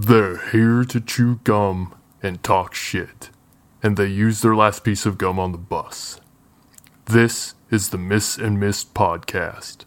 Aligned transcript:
They're 0.00 0.36
here 0.52 0.84
to 0.84 1.00
chew 1.00 1.40
gum 1.42 1.92
and 2.22 2.40
talk 2.44 2.72
shit, 2.72 3.30
and 3.82 3.96
they 3.96 4.06
use 4.06 4.42
their 4.42 4.54
last 4.54 4.84
piece 4.84 5.04
of 5.04 5.18
gum 5.18 5.40
on 5.40 5.50
the 5.50 5.58
bus. 5.58 6.20
This 7.06 7.54
is 7.68 7.88
the 7.88 7.98
Miss 7.98 8.38
and 8.38 8.60
Mist 8.60 8.94
podcast. 8.94 9.86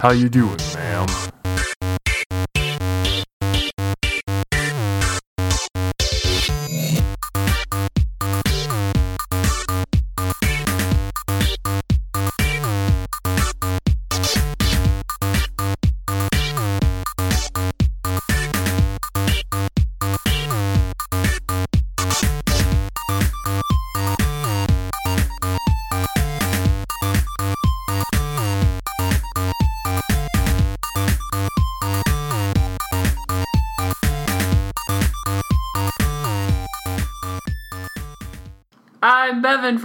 How 0.00 0.10
you 0.10 0.28
doing, 0.28 0.58
ma'am? 0.74 1.06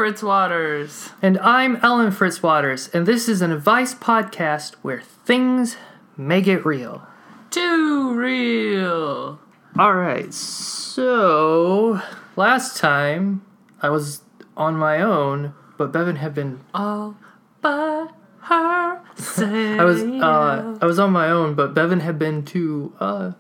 I'm 0.04 0.10
Bevan 0.10 0.20
Fritzwaters. 0.20 1.12
And 1.22 1.40
I'm 1.40 1.78
Ellen 1.78 2.12
Fritzwaters, 2.12 2.94
and 2.94 3.06
this 3.06 3.30
is 3.30 3.42
an 3.42 3.54
advice 3.54 3.96
podcast 3.96 4.74
where 4.82 5.00
things 5.00 5.78
make 6.18 6.46
it 6.46 6.66
real. 6.66 7.08
Too 7.52 8.14
real. 8.14 9.40
Alright, 9.80 10.34
so 10.34 12.02
last 12.36 12.76
time 12.76 13.46
I 13.82 13.88
was 13.92 14.24
on 14.58 14.76
my 14.76 15.00
own, 15.00 15.54
but 15.78 15.94
Bevan 15.94 16.18
had 16.18 16.34
been 16.34 16.60
All 16.74 17.16
by 17.62 18.08
her. 18.42 19.00
I 19.38 19.84
was 19.86 20.04
uh 20.04 20.78
I 20.82 20.86
was 20.86 21.00
on 21.00 21.14
my 21.14 21.30
own, 21.30 21.56
but 21.56 21.74
Bevan 21.74 22.02
had 22.02 22.20
been 22.20 22.44
to 22.48 22.94
uh 23.00 23.32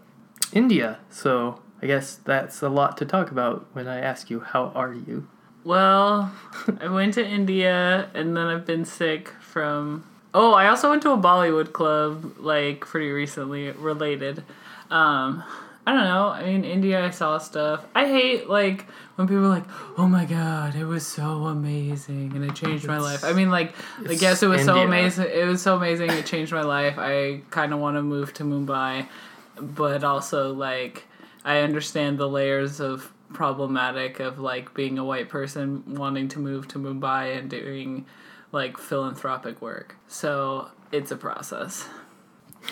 India, 0.53 0.99
so 1.09 1.59
I 1.81 1.87
guess 1.87 2.15
that's 2.15 2.61
a 2.61 2.69
lot 2.69 2.95
to 2.99 3.05
talk 3.05 3.31
about 3.31 3.67
when 3.73 3.89
I 3.89 3.99
ask 3.99 4.29
you 4.29 4.39
how 4.39 4.67
are 4.67 4.93
you. 4.93 5.27
Well, 5.63 6.31
I 6.81 6.89
went 6.89 7.13
to 7.15 7.25
India 7.25 8.09
and 8.13 8.35
then 8.35 8.47
I've 8.47 8.65
been 8.65 8.85
sick 8.85 9.29
from. 9.39 10.03
Oh, 10.33 10.53
I 10.53 10.67
also 10.67 10.89
went 10.89 11.01
to 11.03 11.11
a 11.11 11.17
Bollywood 11.17 11.73
club 11.73 12.35
like 12.39 12.81
pretty 12.81 13.11
recently, 13.11 13.71
related. 13.71 14.43
Um, 14.89 15.43
I 15.85 15.93
don't 15.93 16.05
know. 16.05 16.29
I 16.29 16.43
mean, 16.45 16.63
India, 16.63 17.05
I 17.05 17.09
saw 17.09 17.37
stuff. 17.37 17.85
I 17.93 18.07
hate 18.07 18.49
like 18.49 18.85
when 19.15 19.27
people 19.27 19.45
are 19.45 19.49
like, 19.49 19.65
"Oh 19.97 20.07
my 20.07 20.25
god, 20.25 20.75
it 20.75 20.85
was 20.85 21.05
so 21.05 21.45
amazing 21.45 22.31
and 22.35 22.43
it 22.45 22.55
changed 22.55 22.87
my 22.87 22.99
life." 22.99 23.23
I 23.23 23.33
mean, 23.33 23.51
like, 23.51 23.73
I 24.07 24.15
guess 24.15 24.41
it 24.43 24.47
was 24.47 24.63
so 24.63 24.77
amazing. 24.77 25.27
It 25.31 25.45
was 25.45 25.61
so 25.61 25.75
amazing. 25.75 26.09
It 26.11 26.25
changed 26.25 26.53
my 26.53 26.61
life. 26.63 26.95
I 26.97 27.41
kind 27.49 27.73
of 27.73 27.79
want 27.79 27.97
to 27.97 28.01
move 28.01 28.33
to 28.35 28.43
Mumbai, 28.43 29.07
but 29.59 30.03
also 30.05 30.53
like 30.53 31.03
I 31.43 31.59
understand 31.59 32.17
the 32.17 32.29
layers 32.29 32.79
of 32.79 33.11
problematic 33.33 34.19
of 34.19 34.39
like 34.39 34.73
being 34.73 34.97
a 34.97 35.03
white 35.03 35.29
person 35.29 35.83
wanting 35.95 36.27
to 36.29 36.39
move 36.39 36.67
to 36.69 36.79
Mumbai 36.79 37.37
and 37.37 37.49
doing 37.49 38.05
like 38.51 38.77
philanthropic 38.77 39.61
work. 39.61 39.95
So 40.07 40.69
it's 40.91 41.11
a 41.11 41.17
process. 41.17 41.87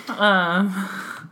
Um 0.07 0.73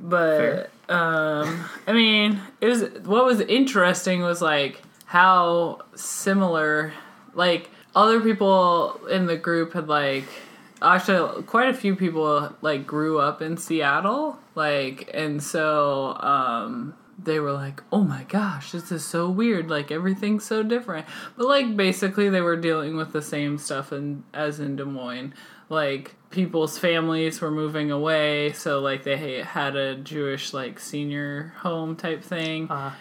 but 0.00 0.36
Fair. 0.38 0.70
um 0.88 1.64
I 1.86 1.92
mean, 1.92 2.40
it 2.60 2.66
was 2.66 2.82
what 3.04 3.24
was 3.24 3.40
interesting 3.40 4.22
was 4.22 4.40
like 4.40 4.80
how 5.04 5.80
similar 5.94 6.92
like 7.34 7.68
other 7.94 8.20
people 8.20 9.00
in 9.10 9.26
the 9.26 9.36
group 9.36 9.72
had 9.72 9.88
like 9.88 10.24
actually 10.80 11.42
quite 11.42 11.68
a 11.68 11.74
few 11.74 11.94
people 11.96 12.54
like 12.62 12.86
grew 12.86 13.18
up 13.18 13.42
in 13.42 13.56
Seattle 13.56 14.38
like 14.54 15.10
and 15.12 15.42
so 15.42 16.16
um 16.20 16.94
they 17.24 17.38
were 17.40 17.52
like 17.52 17.82
oh 17.92 18.02
my 18.02 18.24
gosh 18.24 18.72
this 18.72 18.90
is 18.90 19.04
so 19.04 19.28
weird 19.28 19.68
like 19.68 19.90
everything's 19.90 20.44
so 20.44 20.62
different. 20.62 21.06
But 21.36 21.46
like 21.46 21.76
basically 21.76 22.28
they 22.28 22.40
were 22.40 22.56
dealing 22.56 22.96
with 22.96 23.12
the 23.12 23.22
same 23.22 23.58
stuff 23.58 23.92
in, 23.92 24.24
as 24.32 24.60
in 24.60 24.76
Des 24.76 24.84
Moines. 24.84 25.34
Like 25.68 26.16
people's 26.30 26.78
families 26.78 27.40
were 27.40 27.50
moving 27.50 27.90
away 27.90 28.52
so 28.52 28.80
like 28.80 29.02
they 29.04 29.42
had 29.42 29.76
a 29.76 29.96
Jewish 29.96 30.52
like 30.52 30.78
senior 30.80 31.54
home 31.58 31.96
type 31.96 32.22
thing 32.22 32.68
Uh, 32.70 32.92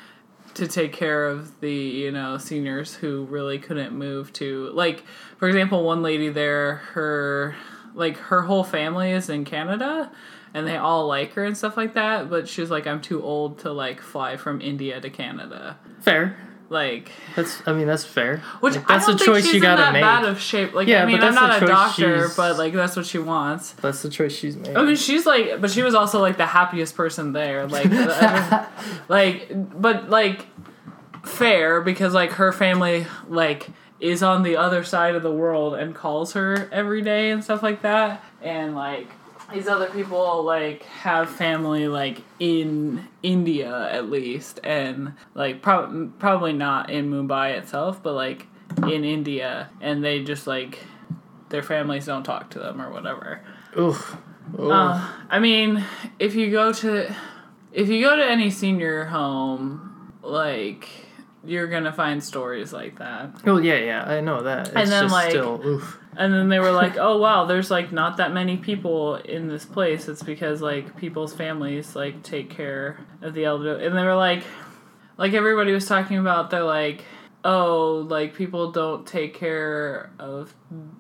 to 0.56 0.68
take 0.68 0.92
care 0.94 1.28
of 1.28 1.60
the 1.62 1.72
you 1.72 2.12
know 2.12 2.38
seniors 2.38 2.96
who 2.96 3.26
really 3.26 3.60
couldn't 3.60 3.94
move 3.94 4.34
to 4.34 4.70
like 4.74 5.04
for 5.38 5.48
example 5.48 5.84
one 5.84 6.02
lady 6.02 6.30
there 6.30 6.78
her 6.94 7.56
like 7.94 8.18
her 8.18 8.42
whole 8.42 8.64
family 8.64 9.12
is 9.12 9.30
in 9.30 9.46
canada 9.46 10.12
and 10.54 10.66
they 10.68 10.78
all 10.78 11.08
like 11.08 11.34
her 11.34 11.44
and 11.46 11.56
stuff 11.58 11.78
like 11.78 11.94
that 11.94 12.30
but 12.30 12.48
she's 12.48 12.70
like 12.70 12.88
i'm 12.88 13.02
too 13.02 13.22
old 13.24 13.60
to 13.60 13.72
like 13.72 14.02
fly 14.02 14.36
from 14.38 14.60
india 14.62 15.00
to 15.00 15.10
canada 15.10 15.78
fair. 16.02 16.36
like 16.70 17.12
That's 17.36 17.62
I 17.68 17.74
mean 17.74 17.88
that's 17.88 18.04
fair. 18.06 18.38
which 18.60 18.76
Like, 18.76 18.90
I 18.90 18.94
that's 18.96 19.08
don't 19.08 19.18
the 19.20 19.26
think 19.26 19.36
choice 19.38 19.46
she's 19.46 19.54
you 19.56 19.60
gotta 19.62 19.82
in 19.82 19.86
that 19.88 19.94
make. 19.94 20.02
bad 20.04 20.26
of 20.26 20.40
shape 20.40 20.74
like 20.74 20.88
Yeah, 20.88 21.04
I 21.04 21.06
mean 21.08 21.20
I'm 21.22 21.34
not 21.36 21.62
a 21.62 21.66
doctor 21.66 22.20
she's- 22.20 22.36
but 22.36 22.58
like 22.58 22.74
that's 22.74 22.96
what 22.96 23.06
she 23.08 23.18
wants 23.20 23.72
That's 23.74 24.02
the 24.04 24.10
choice 24.10 24.36
she's 24.36 24.56
made. 24.56 24.76
I 24.78 24.84
mean, 24.84 24.96
she's 24.96 25.26
like, 25.26 25.60
but 25.62 25.72
she 25.72 25.82
was 25.82 25.96
also 25.96 26.20
like 26.22 26.38
the 26.38 26.46
happiest 26.46 26.96
person 26.96 27.34
there. 27.34 27.66
Like, 27.68 27.90
like, 29.10 29.48
but 29.82 30.10
like, 30.10 30.46
fair 31.24 31.82
because 31.82 32.14
like 32.14 32.32
her 32.34 32.52
family 32.52 33.06
like 33.28 33.68
is 34.00 34.24
on 34.24 34.44
the 34.44 34.56
other 34.56 34.84
side 34.84 35.16
of 35.16 35.24
the 35.24 35.32
world 35.32 35.74
and 35.74 35.94
calls 35.94 36.34
her 36.34 36.70
every 36.72 37.02
day 37.02 37.32
and 37.32 37.44
stuff 37.44 37.62
like 37.62 37.82
that. 37.82 38.24
And 38.42 38.76
like 38.76 39.08
these 39.54 39.68
other 39.68 39.90
people 39.90 40.44
like 40.44 40.84
have 40.84 41.30
family 41.30 41.88
like 41.88 42.22
in 42.40 43.08
India 43.24 43.90
at 43.92 44.10
least, 44.10 44.60
and 44.64 45.14
like 45.34 45.62
prob- 45.62 46.18
probably 46.20 46.54
not 46.54 46.90
in 46.90 47.10
Mumbai 47.12 47.58
itself, 47.58 48.02
but 48.04 48.14
like 48.14 48.48
in 48.88 49.04
India, 49.04 49.70
and 49.82 50.04
they 50.04 50.24
just 50.24 50.48
like 50.48 50.80
their 51.50 51.64
families 51.64 52.06
don't 52.06 52.24
talk 52.24 52.50
to 52.52 52.60
them 52.60 52.82
or 52.82 52.92
whatever. 52.92 53.42
Oof. 53.78 54.18
Oof. 54.60 54.72
Uh, 54.72 55.08
I 55.30 55.40
mean, 55.40 55.84
if 56.20 56.36
you 56.36 56.52
go 56.52 56.72
to 56.74 57.14
if 57.72 57.88
you 57.90 58.02
go 58.04 58.16
to 58.16 58.26
any 58.26 58.50
senior 58.50 59.06
home, 59.06 60.14
like 60.24 60.90
you're 61.44 61.68
gonna 61.68 61.94
find 61.94 62.24
stories 62.24 62.74
like 62.74 63.00
that. 63.00 63.32
Oh 63.46 63.58
yeah, 63.58 63.78
yeah, 63.78 64.04
I 64.04 64.22
know 64.22 64.44
that. 64.44 64.68
It's 64.68 64.76
And 64.76 64.92
then, 64.92 65.04
just 65.04 65.14
like- 65.14 65.30
still 65.32 65.62
oof. 65.66 66.00
And 66.20 66.34
then 66.34 66.50
they 66.50 66.60
were 66.60 66.74
like, 66.74 66.98
"Oh 66.98 67.18
wow, 67.18 67.46
there's 67.46 67.72
like 67.72 67.94
not 67.94 68.18
that 68.18 68.34
many 68.34 68.58
people 68.58 69.16
in 69.16 69.48
this 69.48 69.64
place. 69.66 70.10
It's 70.10 70.22
because 70.22 70.62
like 70.62 70.98
people's 70.98 71.34
families 71.34 71.96
like 71.96 72.22
take 72.24 72.50
care 72.50 73.00
of 73.22 73.34
the 73.34 73.46
elderly." 73.46 73.86
And 73.86 73.98
they 73.98 74.04
were 74.04 74.16
like, 74.16 74.44
like 75.18 75.34
everybody 75.34 75.72
was 75.72 75.88
talking 75.88 76.18
about, 76.18 76.50
they're 76.50 76.64
like, 76.64 77.06
"Oh, 77.46 78.06
like 78.10 78.36
people 78.36 78.72
don't 78.74 79.08
take 79.08 79.34
care 79.34 80.12
of 80.20 80.54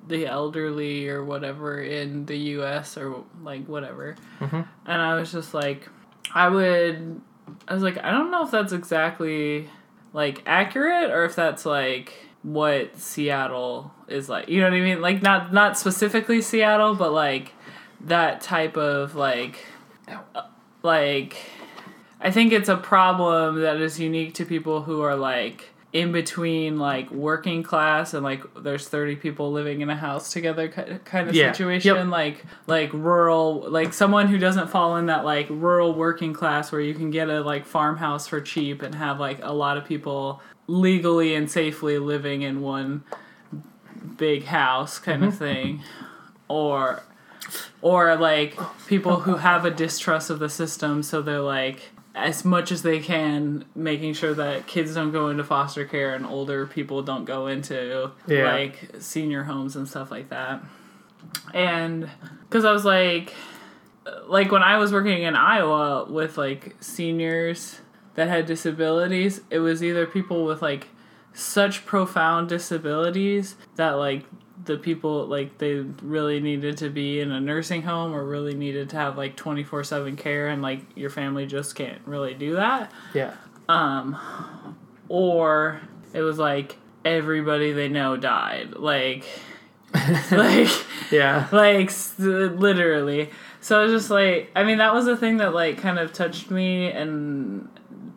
the 0.07 0.25
elderly 0.25 1.09
or 1.09 1.23
whatever 1.25 1.81
in 1.81 2.25
the 2.25 2.37
U.S. 2.55 2.97
or 2.97 3.25
like 3.43 3.65
whatever." 3.67 4.15
Mhm. 4.39 4.65
And 4.85 5.01
I 5.01 5.15
was 5.15 5.33
just 5.33 5.53
like, 5.53 5.89
I 6.33 6.47
would, 6.47 7.19
I 7.67 7.73
was 7.73 7.83
like, 7.83 7.97
I 8.01 8.11
don't 8.11 8.31
know 8.31 8.45
if 8.45 8.51
that's 8.51 8.71
exactly 8.71 9.69
like 10.13 10.43
accurate 10.45 11.11
or 11.11 11.25
if 11.25 11.35
that's 11.35 11.65
like 11.65 12.13
what 12.43 12.97
Seattle 12.97 13.91
is 14.07 14.29
like. 14.29 14.49
You 14.49 14.61
know 14.61 14.69
what 14.69 14.77
I 14.77 14.81
mean? 14.81 15.01
Like 15.01 15.21
not 15.21 15.53
not 15.53 15.77
specifically 15.77 16.41
Seattle, 16.41 16.95
but 16.95 17.11
like 17.11 17.53
that 18.01 18.41
type 18.41 18.77
of 18.77 19.15
like 19.15 19.65
uh, 20.07 20.43
like 20.83 21.37
I 22.21 22.31
think 22.31 22.51
it's 22.51 22.69
a 22.69 22.77
problem 22.77 23.61
that 23.61 23.77
is 23.77 23.99
unique 23.99 24.33
to 24.35 24.45
people 24.45 24.83
who 24.83 25.01
are 25.01 25.15
like 25.15 25.69
in 25.91 26.11
between 26.11 26.77
like 26.77 27.09
working 27.09 27.63
class 27.63 28.13
and 28.13 28.23
like 28.23 28.43
there's 28.61 28.87
30 28.87 29.15
people 29.15 29.51
living 29.51 29.81
in 29.81 29.89
a 29.89 29.95
house 29.95 30.31
together 30.31 30.67
kind 30.67 31.29
of 31.29 31.35
Yeah. 31.35 31.51
situation 31.51 31.95
Yep. 31.95 32.07
like 32.07 32.45
like 32.67 32.93
rural 32.93 33.65
like 33.69 33.93
someone 33.93 34.27
who 34.27 34.37
doesn't 34.37 34.67
fall 34.69 34.97
in 34.97 35.07
that 35.07 35.25
like 35.25 35.47
rural 35.49 35.93
working 35.95 36.31
class 36.31 36.71
where 36.71 36.81
you 36.81 36.93
can 36.93 37.09
get 37.09 37.27
a 37.29 37.41
like 37.41 37.65
farmhouse 37.65 38.27
for 38.27 38.39
cheap 38.39 38.83
and 38.83 38.93
have 38.93 39.19
like 39.19 39.39
a 39.41 39.51
lot 39.51 39.77
of 39.77 39.85
people 39.85 40.41
legally 40.67 41.33
and 41.33 41.49
safely 41.49 41.97
living 41.97 42.43
in 42.43 42.61
one 42.61 43.03
big 44.15 44.43
house 44.45 44.99
kind 44.99 45.23
of 45.23 45.33
mm-hmm. 45.33 45.43
thing 45.43 45.83
or 46.47 47.01
or 47.81 48.15
like 48.15 48.55
people 48.85 49.21
who 49.21 49.37
have 49.37 49.65
a 49.65 49.71
distrust 49.71 50.29
of 50.29 50.37
the 50.37 50.49
system 50.49 51.01
so 51.01 51.19
they're 51.21 51.39
like 51.39 51.89
as 52.15 52.43
much 52.43 52.71
as 52.71 52.81
they 52.81 52.99
can 52.99 53.63
making 53.75 54.13
sure 54.13 54.33
that 54.33 54.65
kids 54.67 54.95
don't 54.95 55.11
go 55.11 55.29
into 55.29 55.43
foster 55.43 55.85
care 55.85 56.15
and 56.15 56.25
older 56.25 56.65
people 56.65 57.01
don't 57.03 57.25
go 57.25 57.47
into 57.47 58.11
Yeah. 58.27 58.51
like 58.51 58.89
senior 58.99 59.43
homes 59.43 59.75
and 59.75 59.87
stuff 59.87 60.09
like 60.11 60.29
that 60.29 60.61
and 61.53 62.09
because 62.41 62.65
i 62.65 62.71
was 62.71 62.83
like 62.85 63.33
like 64.27 64.51
when 64.51 64.63
I 64.63 64.77
was 64.77 64.91
working 64.91 65.21
in 65.21 65.35
Iowa 65.35 66.05
with 66.09 66.35
like 66.35 66.75
seniors 66.79 67.79
that 68.15 68.27
had 68.27 68.47
disabilities, 68.47 69.41
it 69.51 69.59
was 69.59 69.83
either 69.83 70.07
people 70.07 70.45
with 70.45 70.63
like 70.63 70.87
such 71.33 71.85
profound 71.85 72.49
disabilities 72.49 73.55
that 73.75 73.91
like 73.91 74.25
the 74.65 74.77
people 74.77 75.25
like 75.27 75.57
they 75.57 75.75
really 76.01 76.39
needed 76.39 76.77
to 76.77 76.89
be 76.89 77.19
in 77.21 77.31
a 77.31 77.39
nursing 77.39 77.81
home 77.83 78.13
or 78.13 78.25
really 78.25 78.53
needed 78.53 78.89
to 78.89 78.95
have 78.97 79.17
like 79.17 79.35
24/7 79.37 80.17
care 80.17 80.47
and 80.47 80.61
like 80.61 80.81
your 80.95 81.09
family 81.09 81.45
just 81.45 81.75
can't 81.75 82.01
really 82.05 82.33
do 82.33 82.55
that 82.55 82.91
Yeah. 83.13 83.33
Um 83.69 84.17
or 85.07 85.81
it 86.13 86.21
was 86.21 86.37
like 86.37 86.77
everybody 87.05 87.71
they 87.71 87.87
know 87.87 88.17
died 88.17 88.73
like 88.75 89.23
like 90.31 90.69
Yeah. 91.11 91.47
like 91.51 91.89
literally 92.19 93.29
so 93.61 93.79
i 93.79 93.83
was 93.83 93.91
just 93.91 94.09
like 94.11 94.51
i 94.55 94.63
mean 94.63 94.77
that 94.79 94.93
was 94.93 95.05
the 95.05 95.15
thing 95.17 95.37
that 95.37 95.53
like 95.53 95.77
kind 95.77 95.97
of 95.97 96.11
touched 96.13 96.51
me 96.51 96.91
and 96.91 97.67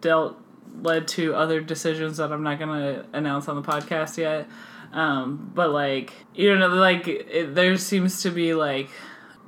dealt 0.01 0.39
led 0.83 1.07
to 1.09 1.35
other 1.35 1.61
decisions 1.61 2.17
that 2.17 2.33
i'm 2.33 2.43
not 2.43 2.59
gonna 2.59 3.05
announce 3.13 3.49
on 3.49 3.57
the 3.57 3.63
podcast 3.63 4.17
yet 4.19 4.49
um 4.93 5.51
but 5.55 5.71
like 5.71 6.13
you 6.35 6.57
know 6.57 6.69
like 6.69 7.09
it, 7.09 7.55
there 7.55 7.77
seems 7.77 8.23
to 8.23 8.31
be 8.31 8.55
like 8.55 8.89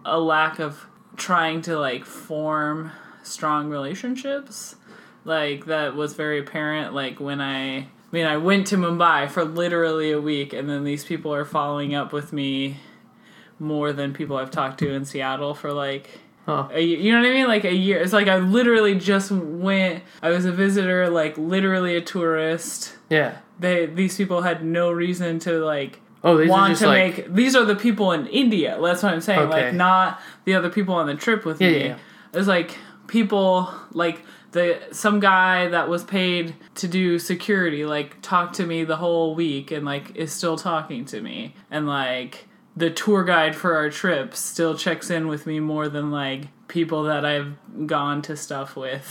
a 0.05 0.19
lack 0.19 0.58
of 0.58 0.87
trying 1.17 1.61
to 1.62 1.79
like 1.79 2.05
form 2.05 2.91
strong 3.23 3.69
relationships 3.69 4.76
like 5.25 5.67
that 5.67 5.94
was 5.94 6.14
very 6.14 6.38
apparent 6.41 6.94
like 6.94 7.20
when 7.20 7.41
i 7.41 7.76
i 7.79 7.87
mean 8.12 8.26
i 8.26 8.37
went 8.37 8.67
to 8.67 8.76
mumbai 8.76 9.29
for 9.31 9.44
literally 9.44 10.11
a 10.11 10.20
week 10.20 10.52
and 10.52 10.69
then 10.69 10.85
these 10.85 11.05
people 11.05 11.32
are 11.35 11.44
following 11.44 11.94
up 11.94 12.12
with 12.12 12.32
me 12.32 12.76
more 13.58 13.93
than 13.93 14.12
people 14.12 14.37
i've 14.37 14.50
talked 14.50 14.79
to 14.79 14.91
in 14.93 15.05
seattle 15.05 15.55
for 15.55 15.73
like 15.73 16.08
Huh. 16.46 16.69
a, 16.73 16.81
you 16.82 17.11
know 17.11 17.20
what 17.23 17.31
i 17.31 17.32
mean 17.32 17.46
like 17.49 17.64
a 17.64 17.73
year 17.75 17.99
it's 18.02 18.12
like 18.12 18.29
i 18.29 18.37
literally 18.37 18.94
just 18.96 19.31
went 19.31 20.02
i 20.20 20.29
was 20.29 20.44
a 20.44 20.52
visitor 20.52 21.08
like 21.08 21.38
literally 21.38 21.96
a 21.96 22.02
tourist 22.02 22.94
Yeah. 23.10 23.38
they 23.58 23.86
these 23.86 24.16
people 24.16 24.42
had 24.42 24.64
no 24.64 24.90
reason 24.90 25.38
to 25.40 25.64
like 25.64 26.00
Oh, 26.26 26.38
these 26.38 26.48
want 26.48 26.70
just 26.70 26.82
to 26.82 26.86
like 26.88 27.16
make 27.28 27.34
these 27.34 27.54
are 27.54 27.64
the 27.66 27.76
people 27.76 28.12
in 28.12 28.26
India. 28.28 28.78
That's 28.82 29.02
what 29.02 29.12
I'm 29.12 29.20
saying. 29.20 29.40
Okay. 29.40 29.66
Like 29.66 29.74
not 29.74 30.20
the 30.46 30.54
other 30.54 30.70
people 30.70 30.94
on 30.94 31.06
the 31.06 31.14
trip 31.14 31.44
with 31.44 31.60
Yeah, 31.60 31.68
me. 31.68 31.78
yeah, 31.78 31.84
yeah. 31.84 31.96
It's 32.32 32.48
like 32.48 32.76
people 33.08 33.70
like 33.92 34.22
the 34.52 34.80
some 34.92 35.20
guy 35.20 35.68
that 35.68 35.88
was 35.88 36.02
paid 36.04 36.54
to 36.76 36.88
do 36.88 37.18
security 37.18 37.84
like 37.84 38.22
talked 38.22 38.54
to 38.54 38.64
me 38.66 38.84
the 38.84 38.96
whole 38.96 39.34
week 39.34 39.70
and 39.70 39.84
like 39.84 40.14
is 40.16 40.32
still 40.32 40.56
talking 40.56 41.04
to 41.06 41.20
me 41.20 41.54
and 41.70 41.86
like 41.86 42.46
the 42.76 42.90
tour 42.90 43.22
guide 43.24 43.54
for 43.54 43.76
our 43.76 43.90
trip 43.90 44.34
still 44.34 44.76
checks 44.76 45.10
in 45.10 45.28
with 45.28 45.46
me 45.46 45.60
more 45.60 45.88
than 45.88 46.10
like 46.10 46.42
people 46.68 47.02
that 47.04 47.24
I've 47.24 47.52
gone 47.86 48.22
to 48.22 48.36
stuff 48.36 48.74
with. 48.76 49.06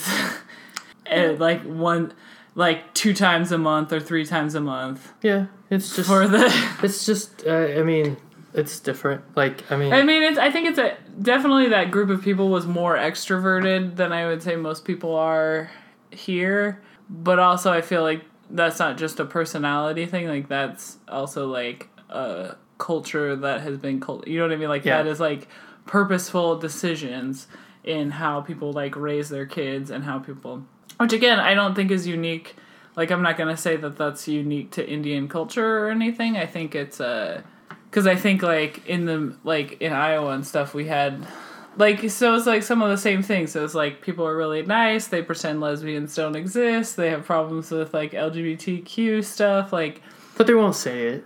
and 1.05 1.39
like 1.39 1.61
one 1.63 2.13
like 2.55 2.93
two 2.93 3.13
times 3.13 3.51
a 3.51 3.57
month 3.57 3.91
or 3.91 3.99
three 3.99 4.25
times 4.25 4.55
a 4.55 4.61
month 4.61 5.11
yeah. 5.21 5.47
It's 5.69 5.95
just 5.95 6.07
for 6.07 6.27
the 6.27 6.45
it's 6.83 7.05
just 7.05 7.45
uh, 7.47 7.51
I 7.79 7.83
mean 7.83 8.17
it's 8.53 8.79
different. 8.79 9.23
Like 9.35 9.69
I 9.71 9.75
mean 9.75 9.91
I 9.91 10.03
mean, 10.03 10.21
it's. 10.23 10.37
I 10.37 10.51
think 10.51 10.67
it's 10.67 10.77
a 10.77 10.95
definitely 11.19 11.69
that 11.69 11.89
group 11.89 12.09
of 12.09 12.21
people 12.21 12.49
was 12.49 12.67
more 12.67 12.95
extroverted 12.95 13.95
than 13.95 14.13
I 14.13 14.27
would 14.27 14.43
say 14.43 14.55
most 14.55 14.85
people 14.85 15.15
are 15.15 15.71
here. 16.11 16.81
But 17.09 17.39
also, 17.39 17.71
I 17.71 17.81
feel 17.81 18.03
like 18.03 18.23
that's 18.51 18.77
not 18.77 18.97
just 18.97 19.19
a 19.19 19.25
personality 19.25 20.05
thing. 20.05 20.27
Like 20.27 20.47
that's 20.47 20.97
also 21.07 21.47
like 21.47 21.89
a 22.09 22.55
culture 22.77 23.35
that 23.35 23.61
has 23.61 23.77
been 23.79 23.99
cult. 23.99 24.27
You 24.27 24.37
know 24.39 24.45
what 24.45 24.53
I 24.53 24.57
mean? 24.57 24.69
Like 24.69 24.85
Yeah. 24.85 25.01
that 25.01 25.09
is 25.09 25.19
like 25.19 25.47
purposeful 25.87 26.59
decisions 26.59 27.47
in 27.83 28.11
how 28.11 28.41
people 28.41 28.71
like 28.71 28.95
raise 28.95 29.29
their 29.29 29.47
kids 29.47 29.89
and 29.89 30.03
how 30.03 30.19
people. 30.19 30.63
Which 31.03 31.11
again, 31.11 31.37
I 31.37 31.53
don't 31.53 31.75
think 31.75 31.91
is 31.91 32.07
unique. 32.07 32.55
Like 32.95 33.11
I'm 33.11 33.21
not 33.21 33.37
gonna 33.37 33.57
say 33.57 33.75
that 33.75 33.97
that's 33.97 34.25
unique 34.25 34.71
to 34.71 34.89
Indian 34.89 35.27
culture 35.27 35.79
or 35.79 35.89
anything. 35.89 36.37
I 36.37 36.45
think 36.45 36.75
it's 36.75 37.01
uh, 37.01 37.41
a 37.41 37.75
because 37.89 38.07
I 38.07 38.15
think 38.15 38.41
like 38.41 38.87
in 38.87 39.03
the 39.03 39.35
like 39.43 39.81
in 39.81 39.91
Iowa 39.91 40.29
and 40.29 40.47
stuff 40.47 40.73
we 40.73 40.87
had 40.87 41.27
like 41.75 42.09
so 42.09 42.35
it's 42.35 42.45
like 42.45 42.63
some 42.63 42.81
of 42.81 42.89
the 42.89 42.97
same 42.97 43.21
things. 43.21 43.51
So 43.51 43.65
it's 43.65 43.73
like 43.73 44.01
people 44.01 44.25
are 44.25 44.37
really 44.37 44.61
nice. 44.61 45.07
They 45.07 45.21
pretend 45.21 45.59
lesbians 45.59 46.15
don't 46.15 46.37
exist. 46.37 46.95
They 46.95 47.09
have 47.09 47.25
problems 47.25 47.69
with 47.69 47.93
like 47.93 48.13
LGBTQ 48.13 49.25
stuff. 49.25 49.73
Like 49.73 50.01
but 50.37 50.47
they 50.47 50.53
won't 50.53 50.75
say 50.75 51.07
it. 51.07 51.25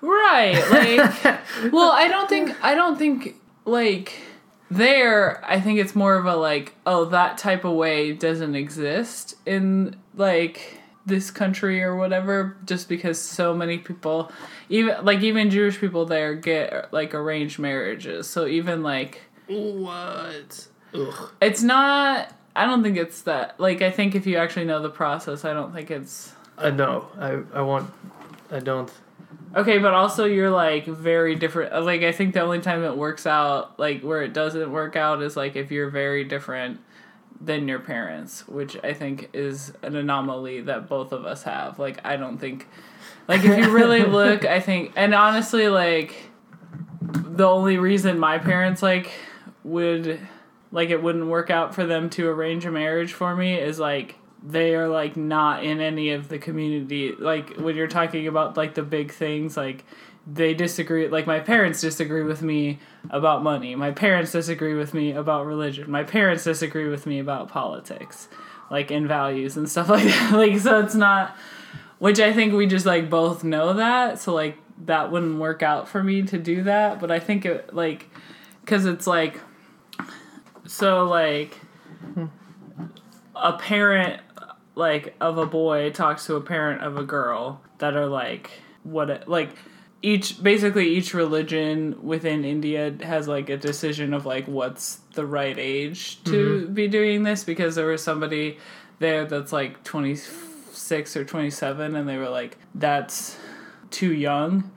right, 0.00 0.58
like 0.68 1.72
well, 1.72 1.92
I 1.92 2.08
don't 2.08 2.28
think 2.28 2.56
I 2.60 2.74
don't 2.74 2.98
think 2.98 3.36
like 3.66 4.14
there. 4.76 5.44
I 5.44 5.60
think 5.60 5.78
it's 5.78 5.94
more 5.94 6.14
of 6.16 6.26
a 6.26 6.36
like 6.36 6.74
oh 6.86 7.06
that 7.06 7.38
type 7.38 7.64
of 7.64 7.72
way 7.72 8.12
doesn't 8.12 8.54
exist 8.54 9.36
in 9.46 9.96
like 10.14 10.78
this 11.04 11.30
country 11.30 11.82
or 11.82 11.96
whatever 11.96 12.56
just 12.64 12.88
because 12.88 13.20
so 13.20 13.52
many 13.54 13.76
people 13.78 14.30
even 14.68 15.04
like 15.04 15.20
even 15.20 15.50
jewish 15.50 15.80
people 15.80 16.06
there 16.06 16.34
get 16.36 16.92
like 16.92 17.12
arranged 17.12 17.58
marriages 17.58 18.28
so 18.30 18.46
even 18.46 18.84
like 18.84 19.20
What? 19.48 20.68
Ugh. 20.94 21.30
it's 21.40 21.62
not 21.62 22.32
i 22.54 22.64
don't 22.64 22.84
think 22.84 22.96
it's 22.96 23.22
that 23.22 23.58
like 23.58 23.82
i 23.82 23.90
think 23.90 24.14
if 24.14 24.26
you 24.28 24.36
actually 24.36 24.64
know 24.64 24.80
the 24.80 24.90
process 24.90 25.44
i 25.44 25.52
don't 25.52 25.72
think 25.72 25.90
it's 25.90 26.34
uh, 26.58 26.66
I 26.66 26.70
know. 26.70 27.08
I 27.18 27.58
I 27.58 27.62
want 27.62 27.90
I 28.50 28.60
don't 28.60 28.90
okay 29.54 29.78
but 29.78 29.92
also 29.94 30.24
you're 30.24 30.50
like 30.50 30.86
very 30.86 31.34
different 31.34 31.72
like 31.84 32.02
i 32.02 32.12
think 32.12 32.34
the 32.34 32.40
only 32.40 32.60
time 32.60 32.82
it 32.84 32.96
works 32.96 33.26
out 33.26 33.78
like 33.78 34.02
where 34.02 34.22
it 34.22 34.32
doesn't 34.32 34.70
work 34.72 34.96
out 34.96 35.22
is 35.22 35.36
like 35.36 35.56
if 35.56 35.70
you're 35.70 35.90
very 35.90 36.24
different 36.24 36.80
than 37.40 37.68
your 37.68 37.78
parents 37.78 38.46
which 38.48 38.76
i 38.84 38.92
think 38.92 39.28
is 39.32 39.72
an 39.82 39.96
anomaly 39.96 40.60
that 40.60 40.88
both 40.88 41.12
of 41.12 41.26
us 41.26 41.42
have. 41.42 41.78
Like 41.78 41.98
i 42.04 42.16
don't 42.16 42.38
think 42.38 42.68
like 43.28 43.44
if 43.44 43.58
you 43.58 43.70
really 43.70 44.02
look 44.04 44.44
i 44.44 44.60
think 44.60 44.92
and 44.96 45.14
honestly 45.14 45.68
like 45.68 46.14
the 47.00 47.46
only 47.46 47.78
reason 47.78 48.18
my 48.18 48.38
parents 48.38 48.82
like 48.82 49.12
would 49.64 50.20
like 50.70 50.90
it 50.90 51.02
wouldn't 51.02 51.26
work 51.26 51.50
out 51.50 51.74
for 51.74 51.84
them 51.84 52.08
to 52.10 52.28
arrange 52.28 52.64
a 52.64 52.70
marriage 52.70 53.12
for 53.12 53.36
me 53.36 53.54
is 53.54 53.78
like 53.78 54.16
they 54.42 54.74
are 54.74 54.88
like 54.88 55.16
not 55.16 55.64
in 55.64 55.80
any 55.80 56.10
of 56.10 56.28
the 56.28 56.38
community. 56.38 57.12
Like 57.16 57.56
when 57.56 57.76
you're 57.76 57.86
talking 57.86 58.26
about 58.26 58.56
like 58.56 58.74
the 58.74 58.82
big 58.82 59.12
things 59.12 59.56
like 59.56 59.84
they 60.26 60.54
disagree 60.54 61.08
like 61.08 61.26
my 61.26 61.40
parents 61.40 61.80
disagree 61.80 62.22
with 62.22 62.42
me 62.42 62.78
about 63.10 63.42
money. 63.42 63.74
My 63.74 63.92
parents 63.92 64.32
disagree 64.32 64.74
with 64.74 64.94
me 64.94 65.12
about 65.12 65.46
religion. 65.46 65.90
My 65.90 66.04
parents 66.04 66.44
disagree 66.44 66.88
with 66.88 67.06
me 67.06 67.18
about 67.18 67.48
politics 67.48 68.28
like 68.70 68.90
in 68.90 69.06
values 69.06 69.56
and 69.56 69.68
stuff 69.68 69.88
like 69.90 70.04
that. 70.04 70.32
Like 70.32 70.58
so 70.58 70.80
it's 70.80 70.94
not 70.94 71.36
which 71.98 72.18
i 72.18 72.32
think 72.32 72.52
we 72.52 72.66
just 72.66 72.86
like 72.86 73.08
both 73.08 73.44
know 73.44 73.74
that. 73.74 74.18
So 74.18 74.34
like 74.34 74.58
that 74.86 75.12
wouldn't 75.12 75.38
work 75.38 75.62
out 75.62 75.88
for 75.88 76.02
me 76.02 76.22
to 76.22 76.38
do 76.38 76.64
that. 76.64 77.00
But 77.00 77.12
i 77.12 77.20
think 77.20 77.46
it 77.46 77.72
like 77.72 78.08
because 78.60 78.86
it's 78.86 79.06
like 79.06 79.40
so 80.66 81.04
like 81.04 81.54
hmm. 82.14 82.26
a 83.36 83.52
parent 83.52 84.20
like 84.74 85.14
of 85.20 85.38
a 85.38 85.46
boy 85.46 85.90
talks 85.90 86.26
to 86.26 86.36
a 86.36 86.40
parent 86.40 86.82
of 86.82 86.96
a 86.96 87.04
girl 87.04 87.60
that 87.78 87.94
are 87.94 88.06
like 88.06 88.50
what 88.82 89.10
it, 89.10 89.28
like 89.28 89.50
each 90.02 90.42
basically 90.42 90.88
each 90.88 91.14
religion 91.14 91.96
within 92.02 92.44
India 92.44 92.94
has 93.02 93.28
like 93.28 93.48
a 93.48 93.56
decision 93.56 94.12
of 94.12 94.26
like 94.26 94.46
what's 94.46 94.96
the 95.14 95.24
right 95.24 95.58
age 95.58 96.22
to 96.24 96.62
mm-hmm. 96.62 96.74
be 96.74 96.88
doing 96.88 97.22
this 97.22 97.44
because 97.44 97.74
there 97.74 97.86
was 97.86 98.02
somebody 98.02 98.58
there 98.98 99.24
that's 99.26 99.52
like 99.52 99.82
26 99.84 101.16
or 101.16 101.24
27 101.24 101.94
and 101.94 102.08
they 102.08 102.16
were 102.16 102.28
like 102.28 102.58
that's 102.74 103.36
too 103.90 104.12
young 104.12 104.70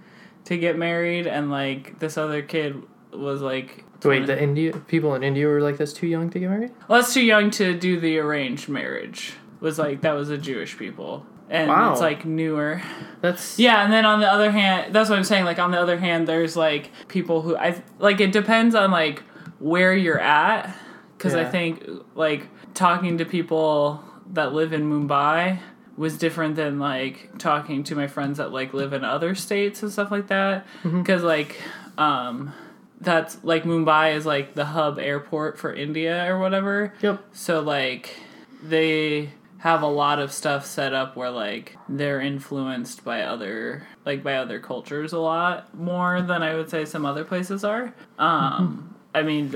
to 0.43 0.57
get 0.57 0.77
married 0.77 1.25
and 1.25 1.49
like 1.49 1.97
this 1.99 2.17
other 2.17 2.41
kid 2.41 2.83
was 3.11 3.41
like 3.41 3.83
wait. 4.03 4.27
The 4.27 4.41
India 4.41 4.73
people 4.87 5.15
in 5.15 5.23
India 5.23 5.47
were 5.47 5.61
like 5.61 5.77
that's 5.77 5.93
too 5.93 6.07
young 6.07 6.29
to 6.29 6.39
get 6.39 6.49
married. 6.49 6.71
well, 6.87 7.01
that's 7.01 7.13
too 7.13 7.23
young 7.23 7.49
to 7.51 7.77
do 7.77 7.99
the 7.99 8.19
arranged 8.19 8.69
marriage. 8.69 9.33
Was 9.65 9.79
like 9.79 10.01
that 10.01 10.13
was 10.13 10.29
a 10.29 10.38
Jewish 10.38 10.77
people, 10.77 11.25
and 11.50 11.69
Wow. 11.69 11.91
it's 11.91 12.01
like 12.01 12.24
newer. 12.24 12.81
That's 13.22 13.57
Yeah, 13.57 13.84
and 13.84 13.91
then 13.91 14.05
on 14.05 14.19
the 14.19 14.31
other 14.31 14.51
hand, 14.51 14.93
that's 14.93 15.10
what 15.10 15.17
I'm 15.17 15.24
saying. 15.24 15.45
Like 15.45 15.57
on 15.60 15.72
the 15.72 15.79
other 15.79 15.98
hand, 15.98 16.27
there's 16.27 16.55
like 16.55 16.91
people 17.07 17.41
who 17.41 17.57
I 17.57 17.81
like. 17.98 18.19
It 18.22 18.31
depends 18.31 18.75
on 18.75 18.91
like 18.91 19.24
where 19.60 19.95
you're 19.95 20.19
at, 20.19 20.75
because 21.17 21.34
I 21.34 21.45
think 21.45 21.84
like 22.13 22.48
talking 22.75 23.17
to 23.17 23.25
people 23.25 24.03
that 24.34 24.53
live 24.53 24.72
in 24.72 24.84
Mumbai 24.91 25.60
was 25.98 26.17
different 26.17 26.55
than 26.57 26.77
like 26.77 27.15
talking 27.39 27.84
to 27.86 27.95
my 27.95 28.05
friends 28.07 28.38
that 28.38 28.51
like 28.51 28.74
live 28.74 28.93
in 28.93 29.03
other 29.03 29.34
states 29.34 29.81
and 29.81 29.91
stuff 29.91 30.12
like 30.12 30.27
that. 30.27 30.67
Because 30.84 31.24
like 31.24 31.60
um, 31.98 32.53
that's 33.01 33.43
like 33.43 33.63
Mumbai 33.63 34.15
is 34.15 34.25
like 34.27 34.53
the 34.55 34.65
hub 34.65 35.00
airport 35.00 35.57
for 35.57 35.74
India 35.74 36.31
or 36.31 36.38
whatever. 36.38 36.93
Yep. 37.01 37.24
So 37.34 37.62
like 37.62 38.15
they 38.62 39.29
have 39.59 39.81
a 39.81 39.88
lot 39.88 40.19
of 40.19 40.31
stuff 40.31 40.65
set 40.65 40.93
up 40.93 41.15
where 41.15 41.31
like 41.31 41.77
they're 41.89 42.21
influenced 42.21 43.03
by 43.03 43.21
other 43.21 43.88
like 44.05 44.21
by 44.24 44.35
other 44.35 44.59
cultures 44.59 45.13
a 45.13 45.19
lot 45.19 45.74
more 45.75 46.21
than 46.21 46.43
I 46.43 46.55
would 46.55 46.69
say 46.69 46.85
some 46.85 47.05
other 47.05 47.24
places 47.24 47.63
are. 47.63 47.93
Um 48.19 48.95
I 49.13 49.24
mean, 49.24 49.55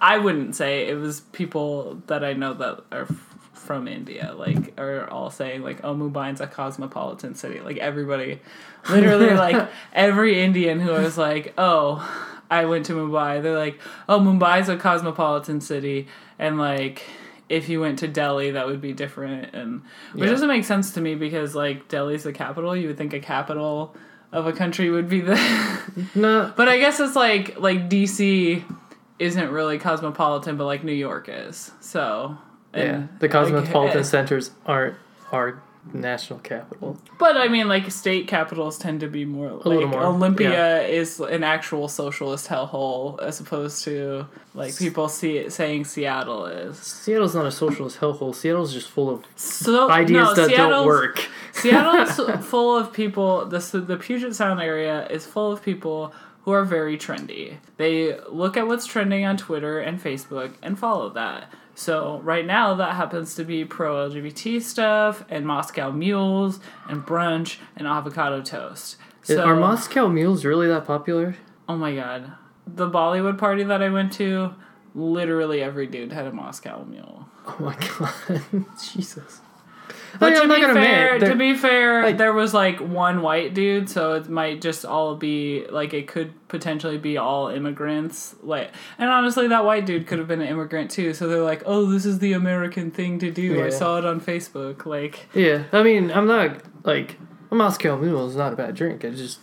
I 0.00 0.18
wouldn't 0.18 0.54
say 0.54 0.86
it 0.88 0.94
was 0.94 1.20
people 1.20 2.00
that 2.06 2.22
I 2.22 2.32
know 2.32 2.54
that 2.54 2.84
are 2.92 3.02
f- 3.10 3.34
from 3.54 3.88
India, 3.88 4.32
like, 4.38 4.78
are 4.78 5.10
all 5.10 5.30
saying 5.30 5.62
like, 5.62 5.80
"Oh, 5.82 5.96
Mumbai's 5.96 6.40
a 6.40 6.46
cosmopolitan 6.46 7.34
city." 7.34 7.58
Like 7.58 7.78
everybody, 7.78 8.38
literally, 8.88 9.34
like 9.34 9.68
every 9.92 10.40
Indian 10.40 10.78
who 10.78 10.92
was 10.92 11.18
like, 11.18 11.54
"Oh, 11.58 12.08
I 12.48 12.66
went 12.66 12.86
to 12.86 12.92
Mumbai," 12.92 13.42
they're 13.42 13.58
like, 13.58 13.80
"Oh, 14.08 14.20
Mumbai's 14.20 14.68
a 14.68 14.76
cosmopolitan 14.76 15.60
city," 15.60 16.06
and 16.38 16.56
like. 16.56 17.02
If 17.48 17.68
you 17.68 17.80
went 17.80 17.98
to 18.00 18.08
Delhi, 18.08 18.50
that 18.52 18.66
would 18.66 18.80
be 18.80 18.92
different, 18.92 19.54
and 19.54 19.82
which 20.12 20.24
Yeah. 20.24 20.30
doesn't 20.30 20.48
make 20.48 20.64
sense 20.64 20.92
to 20.92 21.00
me 21.00 21.14
because 21.14 21.54
like 21.54 21.88
Delhi's 21.88 22.22
the 22.24 22.32
capital. 22.32 22.76
You 22.76 22.88
would 22.88 22.98
think 22.98 23.14
a 23.14 23.20
capital 23.20 23.96
of 24.32 24.46
a 24.46 24.52
country 24.52 24.90
would 24.90 25.08
be 25.08 25.20
the 25.22 25.34
No, 26.14 26.52
but 26.56 26.68
I 26.68 26.78
guess 26.78 27.00
it's 27.00 27.16
like 27.16 27.58
like 27.58 27.88
DC 27.88 28.62
isn't 29.18 29.50
really 29.50 29.78
cosmopolitan, 29.78 30.56
but 30.56 30.66
like 30.66 30.84
New 30.84 30.92
York 30.92 31.28
is. 31.30 31.72
So 31.80 32.36
yeah, 32.74 33.06
the 33.18 33.28
cosmopolitan 33.28 33.96
like, 33.96 33.96
eh. 33.96 34.02
centers 34.02 34.50
aren't 34.66 34.94
our 35.32 35.62
national 35.92 36.38
capital. 36.40 36.96
But 37.18 37.36
I 37.36 37.48
mean, 37.48 37.68
like 37.68 37.90
state 37.90 38.28
capitals 38.28 38.78
tend 38.78 39.00
to 39.00 39.08
be 39.08 39.24
more 39.24 39.50
like 39.50 39.64
little 39.64 39.88
more, 39.88 40.02
Olympia 40.02 40.82
is 40.82 41.20
an 41.20 41.44
actual 41.44 41.88
socialist 41.88 42.48
hellhole 42.48 43.20
as 43.22 43.40
opposed 43.40 43.84
to 43.84 44.26
like 44.54 44.76
people 44.76 45.08
see 45.08 45.38
it 45.38 45.52
saying 45.52 45.84
Seattle 45.84 46.46
is. 46.46 46.78
Seattle's 46.78 47.34
not 47.34 47.46
a 47.46 47.52
socialist 47.52 47.98
hellhole. 47.98 48.34
Seattle's 48.34 48.72
just 48.72 48.88
full 48.88 49.10
of 49.10 49.24
So 49.36 49.90
ideas 49.90 50.36
no, 50.36 50.46
that 50.46 50.56
don't 50.56 50.86
work. 50.86 51.26
Seattle's 51.52 52.46
full 52.46 52.76
of 52.76 52.92
people. 52.92 53.46
The 53.46 53.58
the 53.58 53.96
Puget 53.96 54.34
Sound 54.34 54.60
area 54.60 55.06
is 55.08 55.26
full 55.26 55.52
of 55.52 55.62
people 55.62 56.12
who 56.48 56.52
are 56.52 56.64
very 56.64 56.96
trendy. 56.96 57.58
They 57.76 58.18
look 58.28 58.56
at 58.56 58.66
what's 58.66 58.86
trending 58.86 59.24
on 59.24 59.36
Twitter 59.36 59.80
and 59.80 60.02
Facebook 60.02 60.54
and 60.62 60.78
follow 60.78 61.10
that. 61.10 61.52
So 61.78 62.20
right 62.24 62.44
now 62.44 62.74
that 62.74 62.96
happens 62.96 63.36
to 63.36 63.44
be 63.44 63.64
pro 63.64 64.10
LGBT 64.10 64.60
stuff 64.60 65.24
and 65.28 65.46
Moscow 65.46 65.92
mules 65.92 66.58
and 66.88 67.02
brunch 67.06 67.58
and 67.76 67.86
avocado 67.86 68.42
toast. 68.42 68.96
So, 69.22 69.44
Are 69.44 69.54
Moscow 69.54 70.08
mules 70.08 70.44
really 70.44 70.66
that 70.66 70.84
popular? 70.86 71.36
oh 71.68 71.76
my 71.76 71.94
god, 71.94 72.32
the 72.66 72.90
Bollywood 72.90 73.38
party 73.38 73.62
that 73.62 73.80
I 73.80 73.90
went 73.90 74.12
to, 74.14 74.54
literally 74.94 75.62
every 75.62 75.86
dude 75.86 76.10
had 76.12 76.26
a 76.26 76.32
Moscow 76.32 76.82
mule. 76.84 77.28
Oh 77.46 77.56
my 77.60 77.76
god, 77.98 78.64
Jesus. 78.92 79.40
But 80.18 80.32
I 80.36 80.46
mean, 80.46 80.60
to 80.60 80.68
be 80.68 80.72
fair, 80.74 81.18
to 81.20 81.34
be 81.36 81.54
fair, 81.54 82.02
like- 82.02 82.18
there 82.18 82.32
was 82.32 82.52
like 82.54 82.80
one 82.80 83.22
white 83.22 83.54
dude, 83.54 83.88
so 83.88 84.14
it 84.14 84.28
might 84.28 84.60
just 84.60 84.84
all 84.84 85.14
be 85.16 85.64
like 85.70 85.94
it 85.94 86.06
could 86.08 86.32
potentially 86.48 86.98
be 86.98 87.16
all 87.18 87.48
immigrants. 87.48 88.34
Like, 88.42 88.70
and 88.98 89.10
honestly, 89.10 89.48
that 89.48 89.64
white 89.64 89.86
dude 89.86 90.06
could 90.06 90.18
have 90.18 90.28
been 90.28 90.40
an 90.40 90.48
immigrant 90.48 90.90
too. 90.90 91.14
So 91.14 91.28
they're 91.28 91.42
like, 91.42 91.62
"Oh, 91.66 91.86
this 91.86 92.04
is 92.04 92.18
the 92.18 92.32
American 92.32 92.90
thing 92.90 93.18
to 93.20 93.30
do." 93.30 93.64
I 93.64 93.68
saw 93.70 93.98
it 93.98 94.04
on 94.04 94.20
Facebook. 94.20 94.86
Like, 94.86 95.26
Yeah, 95.34 95.64
I 95.72 95.82
mean, 95.82 96.10
I'm 96.10 96.26
not 96.26 96.62
like 96.84 97.16
a 97.50 97.54
Moscow 97.54 97.96
Mule 97.96 98.28
is 98.28 98.36
not 98.36 98.52
a 98.52 98.56
bad 98.56 98.74
drink. 98.74 99.04
I 99.04 99.10
just 99.10 99.38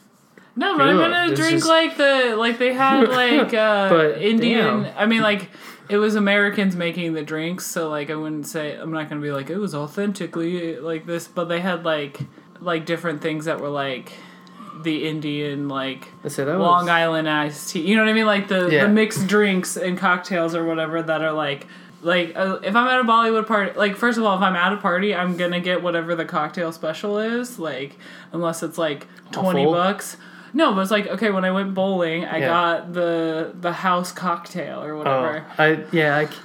no, 0.58 0.78
but 0.78 0.88
I'm 0.88 0.98
gonna 0.98 1.36
drink 1.36 1.56
just- 1.58 1.68
like 1.68 1.98
the 1.98 2.36
like 2.38 2.58
they 2.60 2.74
had 2.74 3.08
like 3.22 3.54
uh 3.54 3.90
But, 3.90 4.22
Indian. 4.22 4.84
damn. 4.84 4.98
I 4.98 5.06
mean, 5.06 5.22
like. 5.22 5.50
It 5.90 5.98
was 5.98 6.16
Americans 6.16 6.76
making 6.76 7.14
the 7.14 7.24
drinks, 7.24 7.66
so 7.66 7.90
like 7.90 8.10
I 8.10 8.16
wouldn't 8.16 8.48
say 8.48 8.76
I'm 8.76 8.92
not 8.92 9.10
gonna 9.10 9.22
be 9.22 9.32
like 9.32 9.50
it 9.50 9.58
was 9.58 9.76
authentically 9.76 10.78
like 10.80 11.06
this, 11.06 11.28
but 11.28 11.46
they 11.46 11.62
had 11.62 11.84
like 11.86 12.20
like 12.60 12.86
different 12.86 13.22
things 13.22 13.46
that 13.46 13.60
were 13.60 13.70
like 13.70 14.14
the 14.82 15.08
Indian 15.08 15.68
like 15.70 16.08
that 16.24 16.38
Long 16.38 16.82
was 16.86 16.90
Island 16.90 17.30
iced 17.30 17.70
tea. 17.70 17.82
You 17.82 17.96
know 17.96 18.04
what 18.04 18.10
I 18.10 18.14
mean? 18.14 18.26
Like 18.26 18.48
the, 18.48 18.68
Yeah. 18.70 18.84
the 18.86 18.90
mixed 18.90 19.28
drinks 19.28 19.78
and 19.78 19.98
cocktails 19.98 20.54
or 20.56 20.66
whatever 20.66 21.02
that 21.02 21.22
are 21.22 21.32
like 21.32 21.68
like 22.02 22.34
uh, 22.36 22.60
if 22.62 22.76
I'm 22.76 22.88
at 22.88 23.00
a 23.00 23.04
Bollywood 23.04 23.48
party, 23.48 23.72
like 23.78 23.96
first 23.96 24.18
of 24.18 24.24
all, 24.26 24.36
if 24.36 24.42
I'm 24.42 24.56
at 24.56 24.74
a 24.74 24.78
party, 24.78 25.16
I'm 25.16 25.38
gonna 25.38 25.60
get 25.60 25.82
whatever 25.82 26.14
the 26.16 26.26
cocktail 26.26 26.72
special 26.72 27.18
is. 27.20 27.58
Like 27.58 27.98
unless 28.32 28.64
it's 28.64 28.78
like 28.78 29.08
twenty 29.32 29.64
full? 29.64 29.74
bucks. 29.74 30.18
No, 30.54 30.74
but 30.74 30.82
it's 30.82 30.92
like 30.92 31.08
okay. 31.08 31.32
When 31.32 31.44
I 31.46 31.52
went 31.52 31.74
bowling, 31.74 32.26
I 32.26 32.38
Yeah. 32.38 32.48
got 32.48 32.94
the 32.94 33.54
the 33.60 33.72
house 33.74 34.12
cocktail 34.12 34.84
or 34.84 34.94
oh, 34.94 34.98
whatever. 35.00 35.46
I 35.58 35.84
yeah, 35.92 36.18
I, 36.18 36.26
c- 36.28 36.36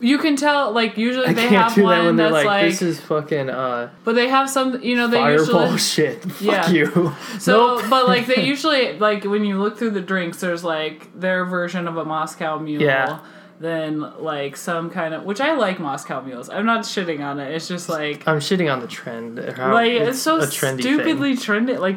You 0.00 0.18
can 0.18 0.36
tell 0.36 0.70
like 0.72 0.96
usually 0.96 1.26
I 1.26 1.32
they 1.32 1.48
have 1.48 1.76
one 1.76 1.98
that 1.98 2.04
when 2.04 2.16
that's 2.16 2.32
like, 2.32 2.46
like, 2.46 2.64
this 2.70 2.82
is 2.82 3.00
fucking 3.00 3.50
uh 3.50 3.90
but 4.04 4.14
they 4.14 4.28
have 4.28 4.48
some. 4.48 4.80
You 4.82 4.94
know 4.96 5.08
they 5.08 5.16
fireball 5.18 5.72
usually 5.72 5.78
shit. 5.94 6.22
Fuck 6.22 6.40
Yeah. 6.40 6.70
you. 6.70 7.14
So, 7.40 7.78
Nope. 7.78 7.84
but 7.90 8.06
like 8.06 8.26
they 8.26 8.44
usually 8.54 8.96
like 8.98 9.24
when 9.24 9.44
you 9.44 9.58
look 9.60 9.76
through 9.78 9.90
the 9.90 10.00
drinks, 10.00 10.38
there's 10.40 10.62
like 10.62 11.08
their 11.18 11.44
version 11.44 11.88
of 11.88 11.96
a 11.96 12.04
Moscow 12.04 12.58
Mule. 12.60 12.82
Yeah. 12.82 13.18
Then 13.60 14.00
like 14.20 14.56
some 14.56 14.88
kind 14.88 15.14
of 15.14 15.24
which 15.24 15.40
I 15.40 15.54
like 15.54 15.80
Moscow 15.80 16.20
mules. 16.22 16.48
I'm 16.48 16.64
not 16.64 16.82
shitting 16.84 17.20
on 17.24 17.40
it. 17.40 17.52
It's 17.52 17.66
just 17.66 17.88
like 17.88 18.26
I'm 18.28 18.38
shitting 18.38 18.72
on 18.72 18.78
the 18.78 18.86
trend. 18.86 19.36
Like 19.36 19.90
it's, 19.90 20.20
so 20.20 20.36
a 20.36 20.42
trendy 20.42 20.80
stupidly 20.82 21.34
thing. 21.34 21.66
trendy. 21.66 21.78
Like 21.78 21.96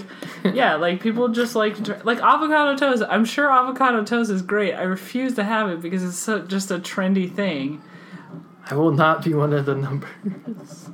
yeah, 0.56 0.74
like 0.76 1.02
people 1.02 1.28
just 1.30 1.56
like 1.56 1.78
like 2.04 2.20
avocado 2.20 2.76
toast. 2.76 3.04
I'm 3.08 3.26
sure 3.26 3.52
avocado 3.52 4.04
toast 4.04 4.32
is 4.32 4.42
great. 4.42 4.74
I 4.74 4.82
refuse 4.84 5.36
to 5.36 5.44
have 5.44 5.70
it 5.70 5.82
because 5.82 6.04
it's 6.04 6.18
so, 6.18 6.40
just 6.40 6.72
a 6.72 6.80
trendy 6.80 7.32
thing. 7.32 7.80
I 8.70 8.74
will 8.74 8.92
not 8.92 9.24
be 9.24 9.34
one 9.36 9.54
of 9.54 9.66
the 9.68 9.76
numbers. 9.76 10.90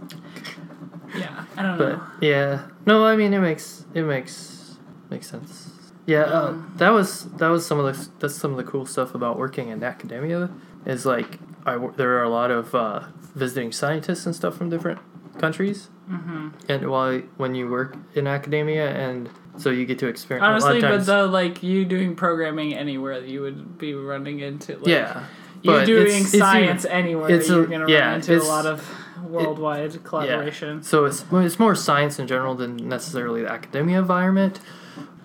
Yeah, 1.16 1.46
I 1.56 1.62
don't 1.62 1.78
But 1.78 1.98
know. 1.98 2.04
yeah, 2.22 2.68
no, 2.86 3.06
I 3.06 3.16
mean 3.16 3.34
it 3.34 3.40
makes 3.40 3.86
it 3.94 4.04
makes 4.04 4.78
makes 5.10 5.30
sense. 5.30 5.67
Yeah, 6.08 6.22
uh, 6.22 6.58
that 6.78 6.90
was 6.90 7.26
that 7.34 7.50
was 7.50 7.66
some 7.66 7.80
of 7.80 7.86
the 7.86 8.10
that's 8.20 8.34
some 8.34 8.52
of 8.52 8.58
the 8.58 8.64
cool 8.64 8.86
stuff 8.86 9.14
about 9.14 9.38
working 9.38 9.68
in 9.68 9.84
academia. 9.84 10.50
Is 10.86 11.06
like 11.06 11.38
I 11.66 11.78
there 11.98 12.18
are 12.18 12.24
a 12.24 12.30
lot 12.30 12.50
of 12.50 12.74
uh, 12.74 13.04
visiting 13.36 13.74
scientists 13.74 14.26
and 14.26 14.34
stuff 14.34 14.56
from 14.56 14.70
different 14.70 15.00
countries, 15.38 15.90
mm-hmm. 16.10 16.50
and 16.70 16.90
while 16.90 17.20
when 17.36 17.56
you 17.56 17.70
work 17.70 17.98
in 18.16 18.26
academia, 18.26 18.90
and 18.90 19.30
so 19.58 19.70
you 19.70 19.86
get 19.86 20.00
to 20.00 20.08
experience. 20.08 20.46
a 20.46 20.50
lot 20.50 20.58
of 20.58 20.84
Honestly, 20.84 20.98
but 20.98 21.06
though, 21.06 21.26
like 21.26 21.62
you 21.62 21.84
doing 21.84 22.16
programming 22.16 22.74
anywhere, 22.74 23.20
you 23.20 23.42
would 23.42 23.78
be 23.78 23.94
running 23.94 24.40
into 24.40 24.78
like, 24.78 24.88
yeah, 24.88 25.26
you 25.62 25.72
but 25.72 25.86
doing 25.86 26.08
it's- 26.08 26.34
it's 26.34 26.40
science 26.40 26.86
even- 26.86 26.98
anywhere, 26.98 27.32
it's 27.32 27.50
you're 27.50 27.68
gonna 27.68 27.92
yeah, 27.92 28.12
run 28.12 28.16
into 28.16 28.42
a 28.42 28.44
lot 28.44 28.66
of 28.66 28.90
worldwide 29.26 30.02
collaboration. 30.06 30.82
So 30.84 31.04
it's 31.04 31.26
it's 31.34 31.60
more 31.60 31.76
science 31.76 32.18
in 32.18 32.28
general 32.28 32.56
than 32.56 32.78
necessarily 32.78 33.42
the 33.42 33.52
academia 33.52 34.00
environment. 34.00 34.62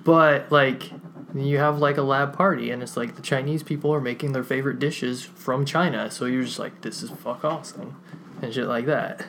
But 0.05 0.51
like 0.51 0.91
you 1.35 1.59
have 1.59 1.79
like 1.79 1.97
a 1.97 2.03
lab 2.03 2.37
party 2.37 2.71
and 2.71 2.83
it's 2.83 2.97
like 2.97 3.17
the 3.17 3.23
Chinese 3.23 3.63
people 3.63 3.93
are 3.95 4.01
making 4.01 4.33
their 4.33 4.45
favorite 4.45 4.79
dishes 4.79 5.23
from 5.23 5.65
China. 5.65 6.11
So 6.11 6.27
you're 6.27 6.45
just 6.45 6.59
like 6.59 6.83
this 6.83 7.03
is 7.03 7.11
fuck 7.11 7.45
awesome 7.45 7.97
and 8.41 8.53
shit 8.53 8.67
like 8.67 8.87
that. 8.87 9.27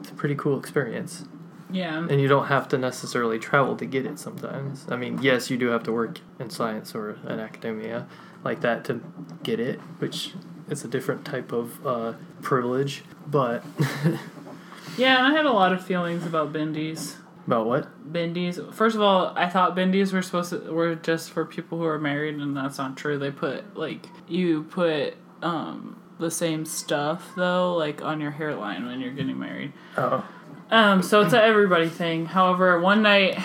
It's 0.00 0.10
a 0.10 0.14
pretty 0.14 0.34
cool 0.34 0.58
experience. 0.58 1.24
Yeah, 1.70 2.06
And 2.08 2.20
you 2.20 2.28
don't 2.28 2.46
have 2.46 2.68
to 2.68 2.78
necessarily 2.78 3.40
travel 3.40 3.74
to 3.78 3.84
get 3.84 4.06
it 4.06 4.20
sometimes. 4.20 4.86
I 4.88 4.94
mean, 4.96 5.20
yes, 5.20 5.50
you 5.50 5.56
do 5.56 5.68
have 5.68 5.82
to 5.84 5.92
work 5.92 6.20
in 6.38 6.48
science 6.48 6.94
or 6.94 7.18
in 7.26 7.40
academia 7.40 8.06
like 8.44 8.60
that 8.60 8.84
to 8.84 9.00
get 9.42 9.58
it, 9.58 9.80
which 9.98 10.34
is 10.68 10.84
a 10.84 10.88
different 10.88 11.24
type 11.24 11.50
of 11.50 11.84
uh, 11.84 12.12
privilege. 12.42 13.02
But 13.26 13.64
yeah, 14.96 15.26
I 15.26 15.32
had 15.32 15.46
a 15.46 15.52
lot 15.52 15.72
of 15.72 15.84
feelings 15.84 16.24
about 16.24 16.52
bindis. 16.52 17.16
About 17.46 17.66
what? 17.66 18.12
Bindis. 18.12 18.72
First 18.72 18.96
of 18.96 19.02
all, 19.02 19.32
I 19.36 19.48
thought 19.48 19.76
bindis 19.76 20.12
were 20.12 20.22
supposed 20.22 20.50
to 20.50 20.72
were 20.72 20.94
just 20.94 21.30
for 21.30 21.44
people 21.44 21.78
who 21.78 21.84
are 21.84 21.98
married, 21.98 22.36
and 22.36 22.56
that's 22.56 22.78
not 22.78 22.96
true. 22.96 23.18
They 23.18 23.30
put 23.30 23.76
like 23.76 24.06
you 24.28 24.62
put 24.64 25.16
um 25.42 26.00
the 26.18 26.30
same 26.30 26.64
stuff 26.64 27.32
though, 27.36 27.74
like 27.74 28.02
on 28.02 28.20
your 28.20 28.30
hairline 28.30 28.86
when 28.86 29.00
you're 29.00 29.12
getting 29.12 29.38
married. 29.38 29.72
Oh. 29.96 30.26
Um, 30.70 31.02
so 31.02 31.20
it's 31.20 31.34
a 31.34 31.42
everybody 31.42 31.88
thing. 31.88 32.26
However, 32.26 32.80
one 32.80 33.02
night 33.02 33.38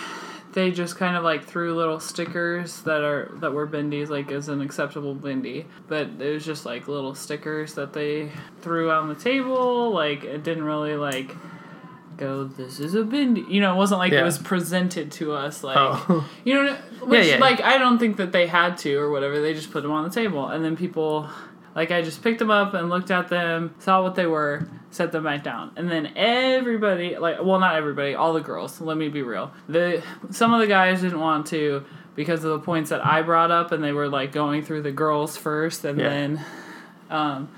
they 0.53 0.71
just 0.71 0.95
kind 0.95 1.15
of 1.15 1.23
like 1.23 1.45
threw 1.45 1.75
little 1.75 1.99
stickers 1.99 2.81
that 2.83 3.01
are 3.01 3.31
that 3.35 3.53
were 3.53 3.67
bindis, 3.67 4.09
like 4.09 4.31
as 4.31 4.49
an 4.49 4.61
acceptable 4.61 5.15
bindi. 5.15 5.65
But 5.87 6.09
it 6.19 6.33
was 6.33 6.45
just 6.45 6.65
like 6.65 6.87
little 6.87 7.15
stickers 7.15 7.73
that 7.75 7.93
they 7.93 8.31
threw 8.61 8.91
on 8.91 9.09
the 9.09 9.15
table. 9.15 9.91
Like 9.91 10.23
it 10.23 10.43
didn't 10.43 10.63
really 10.63 10.95
like 10.95 11.35
go. 12.19 12.43
This 12.43 12.79
is 12.79 12.93
a 12.95 12.99
bindi. 13.03 13.49
You 13.49 13.61
know, 13.61 13.73
it 13.73 13.77
wasn't 13.77 13.99
like 13.99 14.11
Yeah. 14.11 14.21
it 14.21 14.23
was 14.25 14.37
presented 14.37 15.11
to 15.13 15.33
us. 15.33 15.63
Like 15.63 15.77
Oh. 15.77 16.29
you 16.43 16.53
know, 16.53 16.75
which 17.01 17.27
yeah. 17.27 17.37
like 17.37 17.61
I 17.61 17.77
don't 17.77 17.97
think 17.97 18.17
that 18.17 18.31
they 18.31 18.45
had 18.47 18.77
to 18.79 18.95
or 18.97 19.09
whatever. 19.09 19.41
They 19.41 19.53
just 19.53 19.71
put 19.71 19.81
them 19.83 19.91
on 19.91 20.03
the 20.03 20.09
table, 20.09 20.47
and 20.47 20.63
then 20.63 20.75
people, 20.77 21.29
like 21.75 21.91
I 21.91 22.01
just 22.01 22.21
picked 22.21 22.39
them 22.39 22.51
up 22.51 22.73
and 22.73 22.89
looked 22.89 23.09
at 23.11 23.29
them, 23.29 23.73
saw 23.79 24.03
what 24.03 24.15
they 24.15 24.25
were, 24.25 24.67
set 24.91 25.11
them 25.11 25.23
back 25.23 25.43
down, 25.43 25.71
and 25.75 25.89
then 25.89 26.11
everybody, 26.15 27.17
like, 27.17 27.37
well, 27.43 27.59
not 27.59 27.75
everybody, 27.75 28.15
all 28.15 28.33
the 28.33 28.41
girls. 28.41 28.79
Let 28.81 28.97
me 28.97 29.09
be 29.09 29.21
real. 29.21 29.51
The 29.67 30.03
some 30.31 30.53
of 30.53 30.59
the 30.59 30.67
guys 30.67 31.01
didn't 31.01 31.19
want 31.19 31.47
to 31.47 31.85
because 32.15 32.43
of 32.43 32.51
the 32.51 32.59
points 32.59 32.89
that 32.89 33.05
I 33.05 33.21
brought 33.21 33.49
up, 33.51 33.71
and 33.71 33.81
they 33.83 33.93
were 33.93 34.09
like 34.09 34.31
going 34.31 34.63
through 34.63 34.81
the 34.81 34.91
girls 34.91 35.37
first, 35.37 35.85
and 35.85 35.97
Yeah. 35.99 36.09
then. 36.09 36.45
Um, 37.09 37.49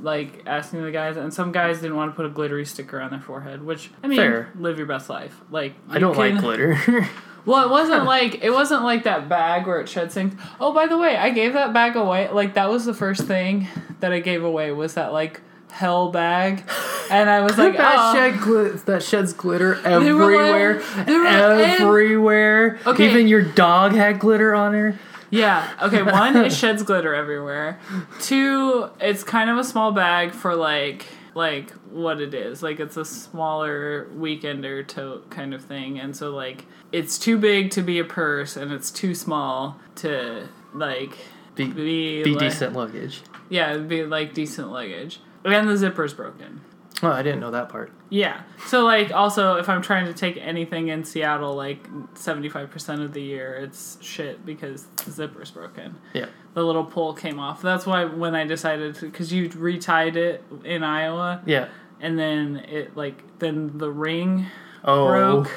like 0.00 0.42
asking 0.46 0.82
the 0.82 0.90
guys, 0.90 1.16
and 1.18 1.32
some 1.32 1.52
guys 1.52 1.80
didn't 1.80 1.96
want 1.96 2.12
to 2.12 2.16
put 2.16 2.24
a 2.24 2.30
glittery 2.30 2.64
sticker 2.64 3.00
on 3.00 3.10
their 3.10 3.20
forehead, 3.20 3.62
which 3.62 3.90
I 4.02 4.06
mean, 4.08 4.18
Fair. 4.18 4.50
live 4.58 4.78
your 4.78 4.86
best 4.86 5.10
life. 5.10 5.38
Like 5.50 5.74
I 5.90 5.98
don't 5.98 6.14
can- 6.14 6.34
like 6.36 6.40
glitter. 6.42 7.08
Well, 7.44 7.62
it 7.66 7.70
wasn't 7.70 8.04
like 8.16 8.42
it 8.42 8.50
wasn't 8.50 8.82
like 8.82 9.04
that 9.04 9.28
bag 9.28 9.66
where 9.66 9.80
it 9.80 9.88
shed 9.90 10.10
things. 10.10 10.40
Oh, 10.58 10.72
by 10.72 10.86
the 10.86 10.96
way, 10.96 11.16
I 11.18 11.28
gave 11.30 11.52
that 11.52 11.74
bag 11.74 11.96
away. 11.96 12.30
Like 12.30 12.54
that 12.54 12.70
was 12.70 12.86
the 12.86 12.94
first 12.94 13.24
thing 13.24 13.68
that 14.00 14.10
I 14.12 14.20
gave 14.20 14.42
away 14.42 14.72
was 14.72 14.94
that 14.94 15.12
like 15.12 15.42
hell 15.70 16.10
bag, 16.10 16.62
and 17.10 17.28
I 17.28 17.42
was 17.42 17.58
like, 17.58 17.76
that 17.76 17.96
oh. 17.98 18.14
shed 18.14 18.34
glit- 18.40 18.84
that 18.86 19.02
sheds 19.02 19.34
glitter 19.34 19.74
They 19.82 20.12
were 20.12 20.34
like- 20.34 20.40
everywhere, 20.40 21.04
they 21.04 21.12
were- 21.18 21.26
everywhere. 21.26 22.78
Okay. 22.86 23.10
Even 23.10 23.28
your 23.28 23.42
dog 23.42 23.92
had 23.92 24.18
glitter 24.18 24.54
on 24.54 24.72
her. 24.72 24.98
Yeah. 25.34 25.68
Okay. 25.82 26.02
One, 26.20 26.36
it 26.36 26.52
sheds 26.52 26.82
glitter 26.82 27.14
everywhere. 27.14 27.78
Two, 28.20 28.88
it's 29.00 29.24
kind 29.24 29.50
of 29.50 29.58
a 29.58 29.64
small 29.64 29.92
bag 29.92 30.32
for 30.32 30.54
like 30.54 31.06
like 31.34 31.70
what 31.90 32.20
it 32.20 32.32
is. 32.34 32.62
Like 32.62 32.78
it's 32.80 32.96
a 32.96 33.04
smaller 33.04 34.06
weekender 34.16 34.86
tote 34.86 35.30
kind 35.30 35.52
of 35.52 35.64
thing, 35.64 35.98
and 35.98 36.16
so 36.16 36.30
like 36.30 36.64
it's 36.92 37.18
too 37.18 37.36
big 37.38 37.70
to 37.72 37.82
be 37.82 37.98
a 37.98 38.04
purse, 38.04 38.56
and 38.56 38.70
it's 38.72 38.90
too 38.90 39.14
small 39.14 39.78
to 39.96 40.48
like 40.72 41.16
Be, 41.56 41.66
be 41.66 42.22
be 42.22 42.30
like- 42.34 42.38
decent 42.40 42.74
luggage. 42.74 43.22
Yeah, 43.50 43.72
it'd 43.72 43.88
be 43.88 44.04
like 44.04 44.32
decent 44.34 44.70
luggage, 44.70 45.20
and 45.44 45.68
the 45.68 45.76
zipper's 45.76 46.14
broken. 46.14 46.60
Oh, 47.06 47.10
I 47.12 47.22
didn't 47.22 47.40
know 47.40 47.50
that 47.50 47.68
part. 47.68 47.92
Yeah. 48.10 48.42
So 48.66 48.84
like 48.84 49.12
also 49.12 49.56
if 49.56 49.68
I'm 49.68 49.82
trying 49.82 50.06
to 50.06 50.14
take 50.14 50.36
anything 50.36 50.88
in 50.88 51.04
Seattle 51.04 51.54
like 51.54 51.86
75% 52.14 53.04
of 53.04 53.12
the 53.12 53.22
year 53.22 53.54
it's 53.56 53.98
shit 54.00 54.44
because 54.46 54.86
the 55.04 55.10
zipper's 55.10 55.50
broken. 55.50 55.96
Yeah. 56.12 56.26
The 56.54 56.62
little 56.62 56.84
pull 56.84 57.14
came 57.14 57.38
off. 57.38 57.60
That's 57.62 57.86
why 57.86 58.04
when 58.04 58.34
I 58.34 58.44
decided 58.44 58.94
to 58.96 59.10
cuz 59.10 59.32
you 59.32 59.48
retied 59.48 60.16
it 60.16 60.44
in 60.64 60.82
Iowa 60.84 61.42
Yeah. 61.46 61.68
and 62.00 62.18
then 62.18 62.56
it 62.68 62.96
like 62.96 63.22
then 63.40 63.78
the 63.78 63.90
ring 63.90 64.46
Oh. 64.84 65.06
broke 65.06 65.50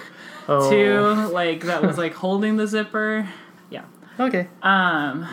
oh. 0.48 0.70
too 0.70 1.32
like 1.34 1.64
that 1.66 1.84
was 1.84 1.98
like 1.98 2.14
holding 2.14 2.58
the 2.58 2.66
zipper. 2.68 3.28
Yeah. 3.70 3.84
Okay. 4.20 4.48
Um 4.64 5.28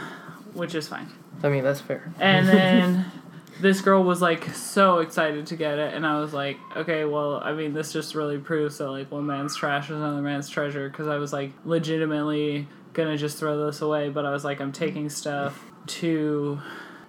which 0.52 0.74
is 0.74 0.86
fine. 0.88 1.08
I 1.42 1.48
mean, 1.48 1.64
that's 1.64 1.80
fair. 1.80 2.12
And 2.20 2.48
then 2.48 3.04
this 3.60 3.80
girl 3.80 4.02
was 4.02 4.20
like 4.20 4.48
so 4.54 4.98
excited 4.98 5.46
to 5.46 5.56
get 5.56 5.78
it, 5.78 5.94
and 5.94 6.06
I 6.06 6.20
was 6.20 6.32
like, 6.32 6.58
okay, 6.76 7.04
well, 7.04 7.40
I 7.42 7.52
mean, 7.52 7.72
this 7.72 7.92
just 7.92 8.14
really 8.14 8.38
proves 8.38 8.78
that 8.78 8.90
like 8.90 9.10
one 9.10 9.26
man's 9.26 9.56
trash 9.56 9.86
is 9.90 9.96
another 9.96 10.22
man's 10.22 10.48
treasure. 10.48 10.88
Because 10.88 11.06
I 11.08 11.16
was 11.16 11.32
like 11.32 11.52
legitimately 11.64 12.68
gonna 12.92 13.16
just 13.16 13.38
throw 13.38 13.66
this 13.66 13.80
away, 13.80 14.08
but 14.08 14.24
I 14.24 14.30
was 14.30 14.44
like, 14.44 14.60
I'm 14.60 14.72
taking 14.72 15.08
stuff 15.08 15.62
to, 15.86 16.60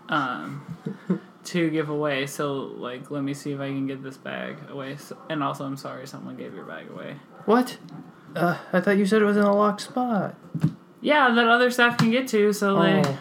um, 0.09 1.21
to 1.45 1.69
give 1.69 1.89
away. 1.89 2.27
So 2.27 2.53
like, 2.55 3.11
let 3.11 3.23
me 3.23 3.33
see 3.33 3.51
if 3.51 3.59
I 3.59 3.67
can 3.67 3.87
get 3.87 4.03
this 4.03 4.17
bag 4.17 4.57
away. 4.69 4.97
So, 4.97 5.17
and 5.29 5.43
also, 5.43 5.65
I'm 5.65 5.77
sorry, 5.77 6.07
someone 6.07 6.35
gave 6.37 6.53
your 6.53 6.65
bag 6.65 6.89
away. 6.89 7.15
What? 7.45 7.77
Uh, 8.35 8.57
I 8.73 8.81
thought 8.81 8.97
you 8.97 9.05
said 9.05 9.21
it 9.21 9.25
was 9.25 9.37
in 9.37 9.43
a 9.43 9.55
locked 9.55 9.81
spot. 9.81 10.35
Yeah, 11.01 11.31
that 11.33 11.47
other 11.47 11.69
staff 11.69 11.97
can 11.97 12.11
get 12.11 12.27
to. 12.29 12.51
So 12.51 12.81
they 12.81 13.01
Oh. 13.05 13.19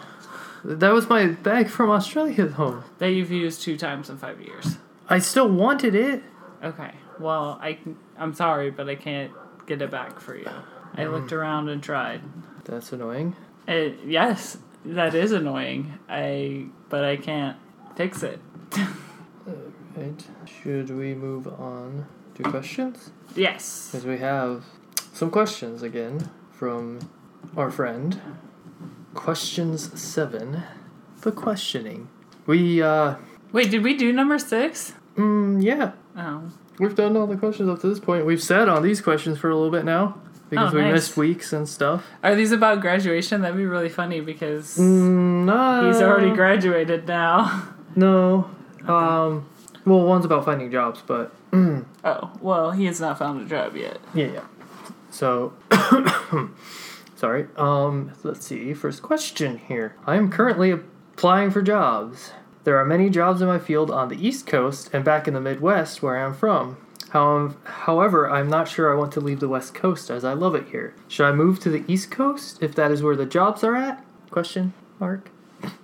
That 0.65 0.93
was 0.93 1.07
my 1.07 1.27
bag 1.27 1.69
from 1.69 1.91
Australia, 1.91 2.47
though. 2.47 2.83
that 2.97 3.11
you've 3.11 3.29
used 3.29 3.61
two 3.61 3.77
times 3.77 4.09
in 4.09 4.17
five 4.17 4.41
years. 4.41 4.77
I 5.07 5.19
still 5.19 5.47
wanted 5.47 5.93
it. 5.93 6.23
Okay. 6.63 6.91
Well, 7.19 7.59
I 7.61 7.77
I'm 8.17 8.33
sorry, 8.33 8.71
but 8.71 8.89
I 8.89 8.95
can't 8.95 9.31
get 9.67 9.81
it 9.81 9.91
back 9.91 10.19
for 10.19 10.35
you. 10.35 10.49
I 10.95 11.03
mm. 11.03 11.11
looked 11.11 11.31
around 11.31 11.69
and 11.69 11.83
tried. 11.83 12.21
That's 12.63 12.91
annoying. 12.91 13.35
It, 13.67 13.99
yes, 14.05 14.57
that 14.85 15.13
is 15.13 15.31
annoying. 15.31 15.99
I 16.09 16.65
but 16.89 17.03
I 17.03 17.17
can't 17.17 17.57
fix 17.95 18.23
it. 18.23 18.39
Right. 19.95 20.25
Should 20.61 20.89
we 20.89 21.13
move 21.13 21.47
on 21.47 22.05
to 22.33 22.43
questions? 22.43 23.11
Yes. 23.33 23.91
Because 23.91 24.05
we 24.05 24.17
have 24.17 24.65
some 25.13 25.31
questions 25.31 25.83
again 25.83 26.29
from 26.51 26.99
our 27.55 27.71
friend. 27.71 28.19
Questions 29.15 29.99
seven. 29.99 30.61
The 31.21 31.31
questioning. 31.31 32.09
We, 32.45 32.81
uh, 32.81 33.15
Wait, 33.51 33.71
did 33.71 33.81
we 33.83 33.95
do 33.97 34.13
number 34.13 34.37
six? 34.37 34.93
mm, 35.15 35.63
yeah. 35.63 35.93
Oh. 36.17 36.51
We've 36.77 36.93
done 36.95 37.15
all 37.17 37.25
the 37.25 37.37
questions 37.37 37.69
up 37.69 37.79
to 37.81 37.87
this 37.87 37.99
point. 37.99 38.25
We've 38.25 38.43
sat 38.43 38.67
on 38.67 38.83
these 38.83 38.99
questions 39.01 39.37
for 39.39 39.49
a 39.49 39.55
little 39.55 39.71
bit 39.71 39.85
now 39.85 40.19
because 40.49 40.73
Oh, 40.73 40.75
we 40.75 40.81
nice. 40.83 40.93
missed 40.93 41.17
weeks 41.17 41.53
and 41.53 41.67
stuff. 41.67 42.05
Are 42.21 42.35
these 42.35 42.51
about 42.51 42.81
graduation? 42.81 43.41
That'd 43.41 43.57
be 43.57 43.65
really 43.65 43.89
funny 43.89 44.19
because 44.19 44.77
Mm, 44.77 45.45
no. 45.45 45.87
he's 45.87 46.01
already 46.01 46.31
graduated 46.35 47.07
now. 47.07 47.69
No. 47.97 48.49
Um, 48.85 49.45
well, 49.85 50.03
one's 50.05 50.25
about 50.25 50.43
finding 50.43 50.69
jobs, 50.69 51.01
but 51.07 51.31
Oh, 51.53 52.31
well, 52.41 52.71
he 52.71 52.85
has 52.87 52.99
not 52.99 53.17
found 53.17 53.41
a 53.41 53.45
job 53.45 53.77
yet. 53.77 53.99
yeah, 54.13 54.27
yeah. 54.27 54.41
So, 55.11 55.53
sorry. 57.15 57.47
Um, 57.57 58.13
let's 58.23 58.45
see. 58.45 58.73
First 58.73 59.01
question 59.01 59.57
here. 59.57 59.95
I 60.05 60.15
am 60.15 60.29
currently 60.29 60.71
applying 60.71 61.51
for 61.51 61.61
jobs. 61.61 62.31
There 62.63 62.77
are 62.77 62.85
many 62.85 63.09
jobs 63.09 63.41
in 63.41 63.47
my 63.47 63.59
field 63.59 63.91
on 63.91 64.09
the 64.09 64.27
East 64.27 64.47
Coast 64.47 64.89
and 64.91 65.05
back 65.05 65.27
in 65.27 65.33
the 65.33 65.41
Midwest 65.41 66.01
where 66.01 66.17
I 66.17 66.25
am 66.25 66.33
from. 66.33 66.77
How, 67.09 67.55
however, 67.63 68.29
I'm 68.29 68.49
not 68.49 68.67
sure 68.67 68.91
I 68.91 68.97
want 68.97 69.11
to 69.13 69.21
leave 69.21 69.39
the 69.39 69.47
West 69.47 69.73
Coast 69.73 70.09
as 70.09 70.25
I 70.25 70.33
love 70.33 70.55
it 70.55 70.67
here. 70.69 70.95
Should 71.07 71.27
I 71.27 71.31
move 71.31 71.59
to 71.61 71.69
the 71.69 71.85
East 71.87 72.11
Coast 72.11 72.61
if 72.61 72.75
that 72.75 72.91
is 72.91 73.01
where 73.01 73.15
the 73.15 73.25
jobs 73.25 73.63
are 73.63 73.75
at? 73.75 74.03
Question 74.31 74.73
mark. 74.99 75.29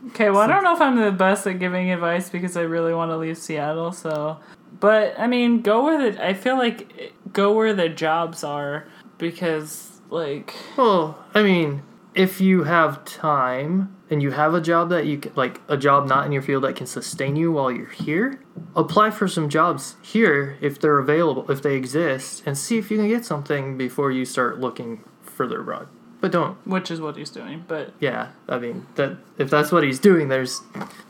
Okay, 0.08 0.30
well, 0.30 0.42
I 0.42 0.48
don't 0.48 0.64
know 0.64 0.74
if 0.76 0.82
I'm 0.82 1.00
the 1.00 1.12
best 1.12 1.48
at 1.48 1.60
giving 1.60 1.92
advice 1.92 2.30
because 2.30 2.58
I 2.58 2.62
really 2.62 2.94
want 2.94 3.12
to 3.12 3.18
leave 3.18 3.38
Seattle, 3.38 3.92
so. 3.92 4.40
But, 4.80 5.18
I 5.18 5.28
mean, 5.28 5.62
go 5.62 5.84
where 5.84 6.12
the. 6.12 6.26
I 6.26 6.34
feel 6.34 6.58
like 6.58 7.14
go 7.32 7.54
where 7.54 7.74
the 7.74 7.90
jobs 7.90 8.44
are 8.44 8.88
because, 9.18 9.91
like. 10.12 10.54
Well, 10.78 11.24
I 11.34 11.42
mean, 11.42 11.84
if 12.14 12.42
you 12.42 12.64
have 12.64 13.04
time 13.06 13.96
and 14.10 14.22
you 14.22 14.32
have 14.32 14.54
a 14.54 14.62
job 14.62 14.90
that 14.90 15.06
you 15.06 15.18
can, 15.18 15.32
like 15.36 15.62
a 15.68 15.78
job 15.78 16.08
not 16.08 16.26
in 16.26 16.32
your 16.32 16.42
field 16.42 16.64
that 16.64 16.76
can 16.76 16.88
sustain 16.88 17.36
you 17.36 17.52
while 17.52 17.72
you're 17.72 17.88
here, 17.88 18.42
apply 18.76 19.12
for 19.12 19.28
some 19.28 19.50
jobs 19.50 19.96
here 20.02 20.58
if 20.62 20.80
they're 20.80 21.00
available, 21.00 21.50
if 21.50 21.62
they 21.62 21.76
exist, 21.76 22.44
and 22.46 22.58
see 22.58 22.78
if 22.78 22.92
you 22.92 22.98
can 22.98 23.08
get 23.08 23.26
something 23.26 23.78
before 23.78 24.12
you 24.12 24.26
start 24.26 24.60
looking 24.60 25.04
further 25.22 25.62
abroad. 25.62 25.88
But 26.22 26.32
don't. 26.32 26.56
Which 26.68 26.92
is 26.92 27.02
what 27.02 27.18
he's 27.18 27.32
doing, 27.32 27.66
but 27.68 27.94
Yeah, 28.00 28.30
I 28.48 28.60
mean 28.60 28.86
that 28.96 29.18
if 29.40 29.50
that's 29.50 29.72
what 29.72 29.84
he's 29.84 30.00
doing, 30.00 30.30
there's 30.30 30.62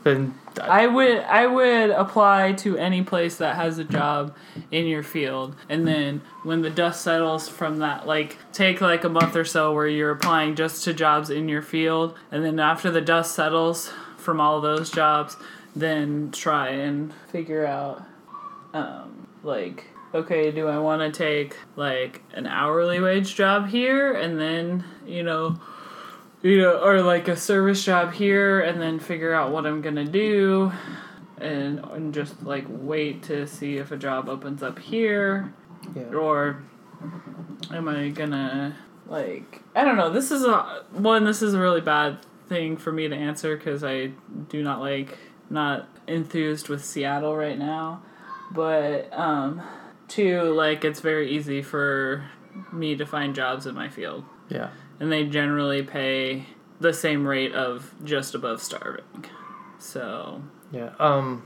then 0.04 0.34
I 0.60 0.86
would 0.86 1.18
I 1.18 1.46
would 1.46 1.90
apply 1.90 2.52
to 2.54 2.78
any 2.78 3.02
place 3.02 3.36
that 3.36 3.56
has 3.56 3.78
a 3.78 3.84
job 3.84 4.34
in 4.70 4.86
your 4.86 5.02
field, 5.02 5.54
and 5.68 5.86
then 5.86 6.22
when 6.44 6.62
the 6.62 6.70
dust 6.70 7.02
settles 7.02 7.46
from 7.46 7.78
that, 7.80 8.06
like 8.06 8.38
take 8.52 8.80
like 8.80 9.04
a 9.04 9.10
month 9.10 9.36
or 9.36 9.44
so 9.44 9.74
where 9.74 9.86
you're 9.86 10.10
applying 10.10 10.54
just 10.56 10.82
to 10.84 10.94
jobs 10.94 11.28
in 11.28 11.46
your 11.46 11.62
field, 11.62 12.16
and 12.30 12.42
then 12.42 12.58
after 12.58 12.90
the 12.90 13.02
dust 13.02 13.34
settles 13.34 13.92
from 14.16 14.40
all 14.40 14.62
those 14.62 14.90
jobs, 14.90 15.36
then 15.76 16.30
try 16.32 16.68
and 16.68 17.12
figure 17.30 17.66
out, 17.66 18.02
um, 18.72 19.26
like 19.42 19.86
okay, 20.14 20.50
do 20.50 20.68
I 20.68 20.78
want 20.78 21.02
to 21.02 21.10
take 21.10 21.56
like 21.76 22.22
an 22.32 22.46
hourly 22.46 23.00
wage 23.00 23.34
job 23.34 23.68
here, 23.68 24.12
and 24.12 24.40
then 24.40 24.84
you 25.06 25.22
know 25.22 25.58
you 26.42 26.60
know, 26.60 26.78
or 26.82 27.02
like 27.02 27.28
a 27.28 27.36
service 27.36 27.84
job 27.84 28.12
here, 28.12 28.60
and 28.60 28.80
then 28.80 28.98
figure 28.98 29.32
out 29.32 29.52
what 29.52 29.64
I'm 29.64 29.80
gonna 29.80 30.04
do, 30.04 30.72
and 31.38 31.78
and 31.78 32.12
just 32.12 32.42
like 32.42 32.64
wait 32.68 33.22
to 33.24 33.46
see 33.46 33.76
if 33.76 33.92
a 33.92 33.96
job 33.96 34.28
opens 34.28 34.62
up 34.62 34.78
here, 34.78 35.54
yeah. 35.94 36.02
or 36.14 36.62
am 37.70 37.88
I 37.88 38.08
gonna 38.08 38.76
like 39.06 39.62
I 39.74 39.84
don't 39.84 39.96
know. 39.96 40.10
This 40.10 40.30
is 40.30 40.44
a 40.44 40.84
one. 40.90 41.24
This 41.24 41.42
is 41.42 41.54
a 41.54 41.60
really 41.60 41.80
bad 41.80 42.18
thing 42.48 42.76
for 42.76 42.92
me 42.92 43.08
to 43.08 43.14
answer 43.14 43.56
because 43.56 43.84
I 43.84 44.10
do 44.48 44.62
not 44.62 44.80
like 44.80 45.16
not 45.48 45.88
enthused 46.08 46.68
with 46.68 46.84
Seattle 46.84 47.36
right 47.36 47.58
now, 47.58 48.02
but 48.52 49.12
um, 49.12 49.62
two 50.12 50.42
like 50.42 50.84
it's 50.84 51.00
very 51.00 51.30
easy 51.30 51.62
for 51.62 52.24
me 52.72 52.94
to 52.96 53.06
find 53.06 53.34
jobs 53.34 53.66
in 53.66 53.74
my 53.74 53.88
field 53.88 54.24
Yeah. 54.48 54.68
and 55.00 55.10
they 55.10 55.24
generally 55.24 55.82
pay 55.82 56.46
the 56.80 56.92
same 56.92 57.26
rate 57.26 57.52
of 57.52 57.94
just 58.04 58.34
above 58.34 58.60
starving. 58.60 59.24
So, 59.78 60.42
Yeah. 60.70 60.90
Um 60.98 61.44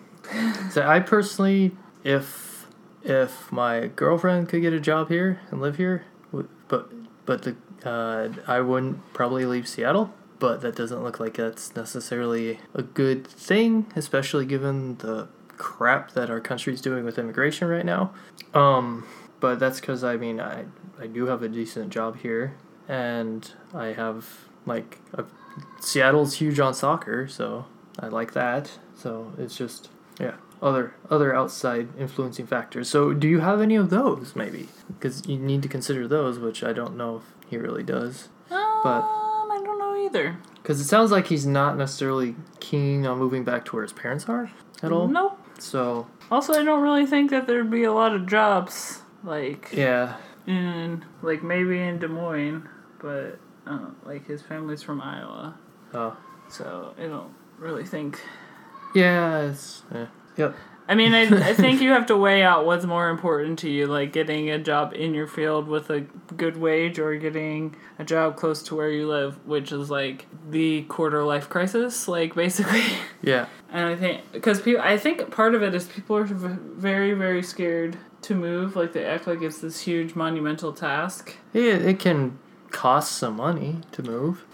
so 0.70 0.82
I 0.82 1.00
personally 1.00 1.72
if 2.02 2.66
if 3.04 3.52
my 3.52 3.86
girlfriend 3.94 4.48
could 4.48 4.62
get 4.62 4.72
a 4.72 4.80
job 4.80 5.08
here 5.08 5.40
and 5.50 5.60
live 5.60 5.76
here, 5.76 6.04
but 6.68 6.90
but 7.24 7.42
the 7.42 7.56
uh, 7.84 8.28
I 8.48 8.60
wouldn't 8.60 8.98
probably 9.12 9.44
leave 9.46 9.68
Seattle, 9.68 10.12
but 10.40 10.60
that 10.62 10.74
doesn't 10.74 11.02
look 11.04 11.20
like 11.20 11.34
that's 11.34 11.76
necessarily 11.76 12.58
a 12.74 12.82
good 12.82 13.24
thing, 13.26 13.86
especially 13.94 14.44
given 14.44 14.96
the 14.98 15.28
crap 15.56 16.12
that 16.12 16.30
our 16.30 16.40
country's 16.40 16.80
doing 16.80 17.04
with 17.04 17.18
immigration 17.18 17.68
right 17.68 17.84
now. 17.84 18.12
Um 18.54 19.06
but 19.40 19.58
that's 19.58 19.80
cuz 19.80 20.04
I 20.04 20.16
mean 20.16 20.40
I 20.40 20.64
I 20.98 21.06
do 21.06 21.26
have 21.26 21.42
a 21.42 21.48
decent 21.48 21.90
job 21.90 22.18
here 22.18 22.54
and 22.88 23.50
I 23.74 23.88
have 23.88 24.46
like 24.64 24.98
a, 25.14 25.24
Seattle's 25.80 26.34
huge 26.34 26.60
on 26.60 26.74
soccer, 26.74 27.26
so 27.28 27.66
I 27.98 28.08
like 28.08 28.32
that. 28.32 28.78
So 28.94 29.32
it's 29.38 29.56
just 29.56 29.88
yeah. 30.20 30.34
other 30.60 30.94
other 31.10 31.34
outside 31.34 31.88
influencing 31.98 32.46
factors. 32.46 32.88
So, 32.88 33.12
do 33.12 33.28
you 33.28 33.40
have 33.40 33.60
any 33.60 33.76
of 33.76 33.90
those 33.90 34.34
maybe? 34.36 34.68
Because 34.88 35.26
you 35.26 35.38
need 35.38 35.62
to 35.62 35.68
consider 35.68 36.06
those, 36.06 36.38
which 36.38 36.62
I 36.62 36.72
don't 36.72 36.96
know 36.96 37.16
if 37.16 37.22
he 37.48 37.56
really 37.56 37.82
does. 37.82 38.28
Um, 38.50 39.52
I 39.52 39.60
don't 39.64 39.78
know 39.78 39.96
either. 40.04 40.38
Because 40.56 40.80
it 40.80 40.84
sounds 40.84 41.10
like 41.10 41.28
he's 41.28 41.46
not 41.46 41.76
necessarily 41.76 42.36
keen 42.60 43.06
on 43.06 43.18
moving 43.18 43.44
back 43.44 43.64
to 43.66 43.72
where 43.76 43.82
his 43.82 43.92
parents 43.92 44.28
are 44.28 44.50
at 44.82 44.92
all. 44.92 45.08
Nope. 45.08 45.40
So, 45.58 46.06
Also, 46.30 46.52
I 46.54 46.62
don't 46.62 46.82
really 46.82 47.06
think 47.06 47.30
that 47.30 47.46
there'd 47.46 47.70
be 47.70 47.84
a 47.84 47.92
lot 47.92 48.14
of 48.14 48.26
jobs 48.26 49.02
like 49.24 49.70
yeah, 49.72 50.16
in 50.46 51.04
like 51.22 51.42
maybe 51.42 51.80
in 51.80 51.98
Des 51.98 52.08
Moines, 52.08 52.68
but 53.00 53.38
uh, 53.66 53.90
like 54.04 54.26
his 54.26 54.42
family's 54.42 54.82
from 54.82 55.00
Iowa, 55.00 55.56
oh, 55.94 56.16
so 56.48 56.94
I 56.98 57.02
don't 57.06 57.32
really 57.58 57.84
think. 57.84 58.20
yeah, 58.94 59.40
it's 59.40 59.82
eh. 59.94 60.06
yep, 60.36 60.54
I 60.88 60.94
mean, 60.94 61.14
I, 61.14 61.22
I 61.22 61.54
think 61.54 61.80
you 61.80 61.90
have 61.90 62.06
to 62.06 62.16
weigh 62.16 62.42
out 62.42 62.66
what's 62.66 62.84
more 62.84 63.08
important 63.08 63.58
to 63.60 63.70
you, 63.70 63.86
like 63.86 64.12
getting 64.12 64.50
a 64.50 64.58
job 64.58 64.92
in 64.94 65.14
your 65.14 65.26
field 65.26 65.68
with 65.68 65.90
a 65.90 66.00
good 66.36 66.56
wage 66.56 66.98
or 66.98 67.16
getting 67.16 67.74
a 67.98 68.04
job 68.04 68.36
close 68.36 68.62
to 68.64 68.74
where 68.76 68.90
you 68.90 69.08
live, 69.08 69.44
which 69.46 69.72
is 69.72 69.90
like 69.90 70.26
the 70.50 70.82
quarter 70.84 71.24
life 71.24 71.48
crisis, 71.48 72.08
like 72.08 72.34
basically. 72.34 72.82
yeah, 73.22 73.46
And 73.70 73.86
I 73.86 73.96
think 73.96 74.32
because 74.32 74.60
people, 74.60 74.82
I 74.82 74.96
think 74.98 75.30
part 75.30 75.54
of 75.54 75.62
it 75.62 75.74
is 75.74 75.86
people 75.86 76.16
are 76.16 76.24
very, 76.24 77.12
very 77.14 77.42
scared 77.42 77.96
to 78.22 78.34
move. 78.34 78.76
Like 78.76 78.92
they 78.92 79.04
act 79.04 79.26
like 79.26 79.42
it's 79.42 79.60
this 79.60 79.80
huge 79.80 80.14
monumental 80.14 80.72
task. 80.72 81.36
it, 81.52 81.84
it 81.84 81.98
can 81.98 82.38
cost 82.70 83.12
some 83.12 83.36
money 83.36 83.76
to 83.92 84.02
move. 84.02 84.44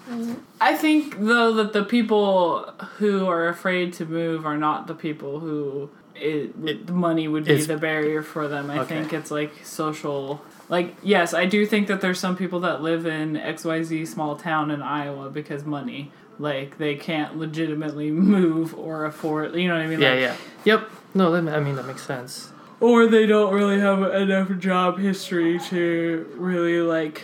I 0.61 0.77
think 0.77 1.19
though 1.19 1.53
that 1.55 1.73
the 1.73 1.85
people 1.85 2.65
who 2.99 3.27
are 3.27 3.49
afraid 3.49 3.93
to 3.95 4.07
move 4.07 4.47
are 4.47 4.57
not 4.57 4.87
the 4.87 4.95
people 4.95 5.41
who 5.41 5.91
it, 6.23 6.87
the 6.87 6.93
money 6.93 7.29
would 7.29 7.45
be 7.45 7.63
the 7.63 7.77
barrier 7.77 8.23
for 8.23 8.49
them. 8.49 8.71
I 8.71 8.81
Okay. 8.81 8.99
think 9.01 9.13
it's 9.13 9.31
like 9.31 9.53
social. 9.65 10.41
Like 10.69 10.95
yes, 11.03 11.35
I 11.35 11.45
do 11.47 11.67
think 11.67 11.89
that 11.89 12.01
there's 12.01 12.19
some 12.21 12.37
people 12.37 12.61
that 12.61 12.81
live 12.83 13.05
in 13.07 13.35
XYZ 13.35 14.07
small 14.09 14.37
town 14.37 14.71
in 14.71 14.81
Iowa 14.83 15.31
because 15.31 15.65
money. 15.65 16.11
Like 16.39 16.79
they 16.79 16.95
can't 16.97 17.37
legitimately 17.37 18.11
move 18.11 18.75
or 18.75 19.05
afford. 19.05 19.55
You 19.55 19.69
know 19.69 19.75
what 19.75 19.83
I 19.83 19.87
mean? 19.87 20.01
Yeah, 20.01 20.11
like, 20.13 20.21
yeah, 20.21 20.37
yep. 20.65 20.91
No, 21.15 21.31
that, 21.33 21.55
I 21.55 21.61
mean 21.61 21.77
that 21.77 21.87
makes 21.87 22.03
sense. 22.07 22.51
or 22.81 23.07
they 23.07 23.27
don't 23.27 23.53
really 23.55 23.79
have 23.79 24.03
enough 24.15 24.59
job 24.59 24.99
history 24.99 25.59
to 25.69 26.27
really 26.37 26.81
like 26.81 27.23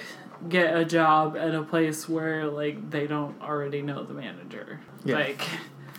get 0.49 0.77
a 0.77 0.85
job 0.85 1.37
at 1.37 1.55
a 1.55 1.63
place 1.63 2.09
where 2.09 2.47
like 2.47 2.91
they 2.91 3.07
don't 3.09 3.35
already 3.43 3.83
know 3.83 4.05
the 4.05 4.15
manager 4.15 4.79
Yeah. 5.05 5.17
like 5.17 5.41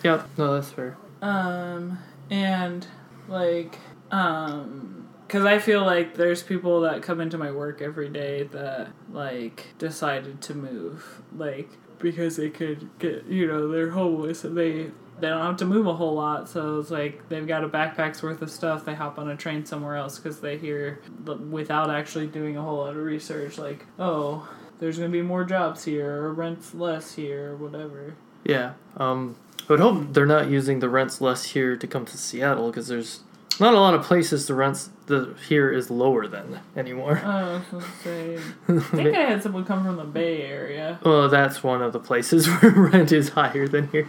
Yep, 0.04 0.30
no, 0.38 0.54
that's 0.54 0.70
fair. 0.70 0.96
um 1.22 1.98
and 2.30 2.88
like 3.28 3.78
um 4.12 5.08
because 5.28 5.46
i 5.46 5.60
feel 5.60 5.86
like 5.86 6.16
there's 6.16 6.42
people 6.44 6.82
that 6.82 7.02
come 7.02 7.20
into 7.22 7.38
my 7.38 7.52
work 7.52 7.82
every 7.82 8.10
day 8.10 8.44
that 8.44 8.88
like 9.12 9.68
decided 9.78 10.42
to 10.42 10.54
move 10.54 11.22
like 11.36 11.70
because 12.00 12.38
they 12.38 12.50
could 12.50 12.90
get 13.00 13.26
you 13.26 13.46
know 13.48 13.68
they're 13.68 13.92
homeless 13.92 14.44
and 14.44 14.58
they 14.58 14.90
they 15.20 15.28
don't 15.28 15.46
have 15.46 15.58
to 15.58 15.66
move 15.66 15.86
a 15.86 15.94
whole 15.94 16.16
lot 16.16 16.48
so 16.48 16.80
it's 16.80 16.90
like 16.90 17.28
they've 17.28 17.48
got 17.48 17.64
a 17.64 17.70
backpack's 17.70 18.24
worth 18.24 18.42
of 18.42 18.50
stuff 18.50 18.86
they 18.86 18.96
hop 18.96 19.20
on 19.20 19.30
a 19.30 19.36
train 19.36 19.66
somewhere 19.66 19.98
else 19.98 20.18
because 20.18 20.40
they 20.40 20.58
hear 20.58 21.02
without 21.50 21.90
actually 21.90 22.26
doing 22.26 22.56
a 22.56 22.62
whole 22.62 22.78
lot 22.78 22.96
of 22.96 23.04
research 23.04 23.58
like 23.58 23.86
oh 24.00 24.50
there's 24.80 24.98
gonna 24.98 25.10
be 25.10 25.22
more 25.22 25.44
jobs 25.44 25.84
here 25.84 26.24
or 26.24 26.34
rent's 26.34 26.74
less 26.74 27.16
here 27.16 27.52
or 27.52 27.56
whatever 27.58 28.16
Yeah. 28.46 28.74
Um, 28.96 29.36
I 29.68 29.74
would 29.74 29.80
hope 29.80 30.14
they're 30.14 30.26
not 30.26 30.50
using 30.50 30.80
the 30.80 30.90
rents 30.90 31.22
less 31.22 31.46
here 31.46 31.76
to 31.76 31.88
come 31.88 32.06
to 32.06 32.18
Seattle 32.18 32.70
because 32.70 32.88
there's 32.88 33.22
not 33.60 33.74
a 33.74 33.80
lot 33.80 33.94
of 33.94 34.04
places 34.04 34.48
the 34.48 34.54
rents 34.54 34.90
the 35.08 35.36
here 35.48 35.72
is 35.72 35.92
lower 35.92 36.28
than 36.28 36.62
anymore. 36.76 37.22
Oh, 37.24 37.30
I 37.30 37.76
was 37.76 37.84
say. 38.04 38.38
I 38.68 38.80
think 38.80 39.16
I 39.18 39.22
had 39.22 39.44
someone 39.44 39.66
come 39.66 39.84
from 39.84 39.98
the 39.98 40.06
Bay 40.06 40.44
Area. 40.44 41.00
Well, 41.04 41.28
that's 41.28 41.62
one 41.64 41.82
of 41.82 41.92
the 41.92 42.00
places 42.00 42.48
where 42.62 42.72
rent 42.72 43.12
is 43.12 43.30
higher 43.30 43.68
than 43.68 43.90
here. 43.90 44.08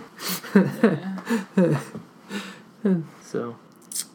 so, 3.23 3.57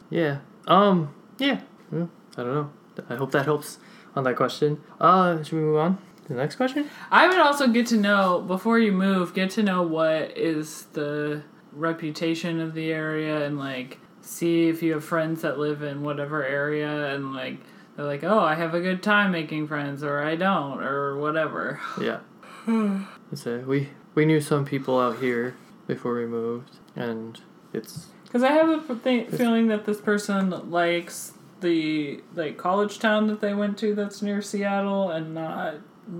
yeah. 0.08 0.38
Um, 0.66 1.14
yeah. 1.38 1.60
I 1.92 2.06
don't 2.36 2.54
know. 2.54 2.70
I 3.10 3.16
hope 3.16 3.30
that 3.32 3.44
helps 3.44 3.78
on 4.14 4.24
that 4.24 4.36
question. 4.36 4.82
Uh, 5.00 5.42
should 5.42 5.52
we 5.52 5.60
move 5.60 5.76
on 5.76 5.98
the 6.28 6.34
next 6.34 6.56
question? 6.56 6.88
I 7.10 7.28
would 7.28 7.38
also 7.38 7.68
get 7.68 7.86
to 7.88 7.96
know 7.96 8.40
before 8.40 8.78
you 8.78 8.92
move. 8.92 9.34
Get 9.34 9.50
to 9.52 9.62
know 9.62 9.82
what 9.82 10.36
is 10.36 10.86
the 10.92 11.42
reputation 11.72 12.60
of 12.60 12.74
the 12.74 12.92
area 12.92 13.44
and 13.44 13.58
like 13.58 13.98
see 14.22 14.68
if 14.68 14.82
you 14.82 14.92
have 14.92 15.04
friends 15.04 15.42
that 15.42 15.58
live 15.58 15.82
in 15.82 16.02
whatever 16.02 16.44
area 16.44 17.14
and 17.14 17.34
like 17.34 17.58
they're 17.96 18.06
like, 18.06 18.24
oh, 18.24 18.40
I 18.40 18.54
have 18.54 18.74
a 18.74 18.80
good 18.80 19.02
time 19.02 19.32
making 19.32 19.68
friends 19.68 20.02
or 20.02 20.22
I 20.22 20.36
don't 20.36 20.82
or 20.82 21.16
whatever. 21.16 21.80
Yeah. 22.00 22.20
so 23.34 23.58
we 23.60 23.90
we 24.14 24.24
knew 24.24 24.40
some 24.40 24.64
people 24.64 24.98
out 24.98 25.18
here 25.20 25.54
before 25.86 26.14
we 26.16 26.26
moved, 26.26 26.78
and 26.96 27.40
it's 27.72 28.06
Because 28.24 28.42
I 28.42 28.52
have 28.52 28.90
a 28.90 28.94
th- 28.94 29.30
feeling 29.30 29.68
that 29.68 29.84
this 29.84 30.00
person 30.00 30.70
likes 30.70 31.34
the 31.60 32.20
like 32.34 32.56
college 32.58 32.98
town 32.98 33.28
that 33.28 33.40
they 33.40 33.54
went 33.54 33.78
to 33.78 33.94
that's 33.94 34.20
near 34.20 34.42
Seattle 34.42 35.10
and 35.10 35.34
not 35.34 35.76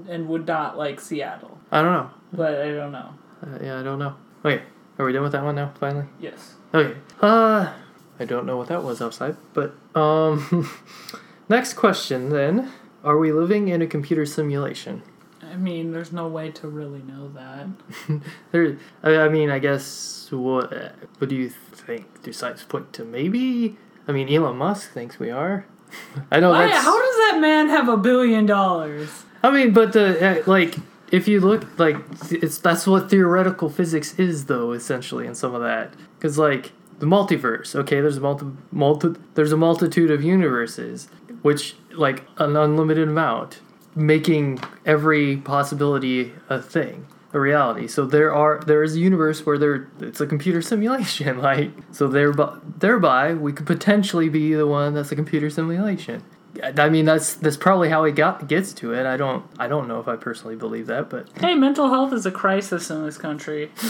and 0.08 0.28
would 0.28 0.46
not 0.46 0.76
like 0.76 1.00
Seattle. 1.00 1.58
I 1.70 1.82
don't 1.82 1.92
know. 1.92 2.10
But 2.32 2.60
I 2.60 2.70
don't 2.72 2.92
know. 2.92 3.14
Uh, 3.42 3.58
yeah, 3.62 3.80
I 3.80 3.82
don't 3.82 3.98
know. 3.98 4.14
Okay, 4.44 4.62
are 4.98 5.04
we 5.04 5.12
done 5.12 5.22
with 5.22 5.32
that 5.32 5.44
one 5.44 5.54
now? 5.56 5.72
Finally. 5.78 6.06
Yes. 6.20 6.54
Okay. 6.74 6.98
Uh, 7.20 7.72
I 8.18 8.24
don't 8.24 8.46
know 8.46 8.56
what 8.56 8.68
that 8.68 8.82
was 8.82 9.00
outside, 9.02 9.36
but 9.54 9.74
um, 9.94 10.68
next 11.48 11.74
question 11.74 12.30
then: 12.30 12.72
Are 13.04 13.18
we 13.18 13.32
living 13.32 13.68
in 13.68 13.82
a 13.82 13.86
computer 13.86 14.26
simulation? 14.26 15.02
I 15.42 15.56
mean, 15.56 15.92
there's 15.92 16.12
no 16.12 16.26
way 16.28 16.50
to 16.52 16.68
really 16.68 17.02
know 17.02 17.28
that. 17.28 17.68
There, 18.52 18.78
I, 19.02 19.16
I 19.16 19.28
mean, 19.28 19.50
I 19.50 19.58
guess 19.58 20.28
what? 20.30 20.72
What 21.18 21.28
do 21.30 21.36
you 21.36 21.48
think? 21.50 22.22
Do 22.22 22.32
sites 22.32 22.64
point 22.64 22.92
to 22.94 23.04
maybe? 23.04 23.76
I 24.08 24.12
mean, 24.12 24.28
Elon 24.28 24.56
Musk 24.56 24.92
thinks 24.92 25.18
we 25.18 25.30
are. 25.30 25.66
I 26.30 26.40
know 26.40 26.50
Why, 26.50 26.66
that's. 26.66 26.84
how 26.84 26.98
does 26.98 27.16
that 27.16 27.38
man 27.40 27.68
have 27.68 27.88
a 27.88 27.96
billion 27.96 28.46
dollars? 28.46 29.24
I 29.46 29.50
mean, 29.52 29.72
but 29.72 29.92
the 29.92 30.40
uh, 30.40 30.42
like, 30.46 30.76
if 31.12 31.28
you 31.28 31.40
look 31.40 31.78
like, 31.78 31.96
it's 32.30 32.58
that's 32.58 32.84
what 32.86 33.08
theoretical 33.08 33.70
physics 33.70 34.18
is, 34.18 34.46
though, 34.46 34.72
essentially, 34.72 35.26
in 35.26 35.36
some 35.36 35.54
of 35.54 35.62
that, 35.62 35.94
because 36.18 36.36
like 36.36 36.72
the 36.98 37.06
multiverse. 37.06 37.76
Okay, 37.76 38.00
there's 38.00 38.16
a 38.16 38.20
multi, 38.20 38.46
multi 38.72 39.14
there's 39.34 39.52
a 39.52 39.56
multitude 39.56 40.10
of 40.10 40.24
universes, 40.24 41.08
which 41.42 41.76
like 41.92 42.24
an 42.38 42.56
unlimited 42.56 43.08
amount, 43.08 43.60
making 43.94 44.58
every 44.84 45.36
possibility 45.36 46.32
a 46.48 46.60
thing. 46.60 47.06
A 47.32 47.40
reality. 47.40 47.86
So 47.86 48.06
there 48.06 48.34
are 48.34 48.60
there 48.66 48.82
is 48.82 48.96
a 48.96 48.98
universe 48.98 49.44
where 49.44 49.58
there 49.58 49.88
it's 50.00 50.20
a 50.20 50.26
computer 50.26 50.62
simulation. 50.62 51.38
Like 51.42 51.70
so 51.92 52.08
thereby 52.08 52.56
thereby 52.78 53.34
we 53.34 53.52
could 53.52 53.66
potentially 53.66 54.28
be 54.28 54.54
the 54.54 54.66
one 54.66 54.94
that's 54.94 55.12
a 55.12 55.16
computer 55.16 55.50
simulation. 55.50 56.22
I 56.62 56.88
mean 56.88 57.04
that's 57.04 57.34
that's 57.34 57.56
probably 57.56 57.88
how 57.88 58.04
he 58.04 58.12
got 58.12 58.48
gets 58.48 58.72
to 58.74 58.92
it. 58.94 59.06
I 59.06 59.16
don't 59.16 59.44
I 59.58 59.68
don't 59.68 59.88
know 59.88 60.00
if 60.00 60.08
I 60.08 60.16
personally 60.16 60.56
believe 60.56 60.86
that, 60.86 61.10
but 61.10 61.28
Hey, 61.38 61.54
mental 61.54 61.88
health 61.88 62.12
is 62.12 62.26
a 62.26 62.30
crisis 62.30 62.90
in 62.90 63.04
this 63.04 63.18
country. 63.18 63.70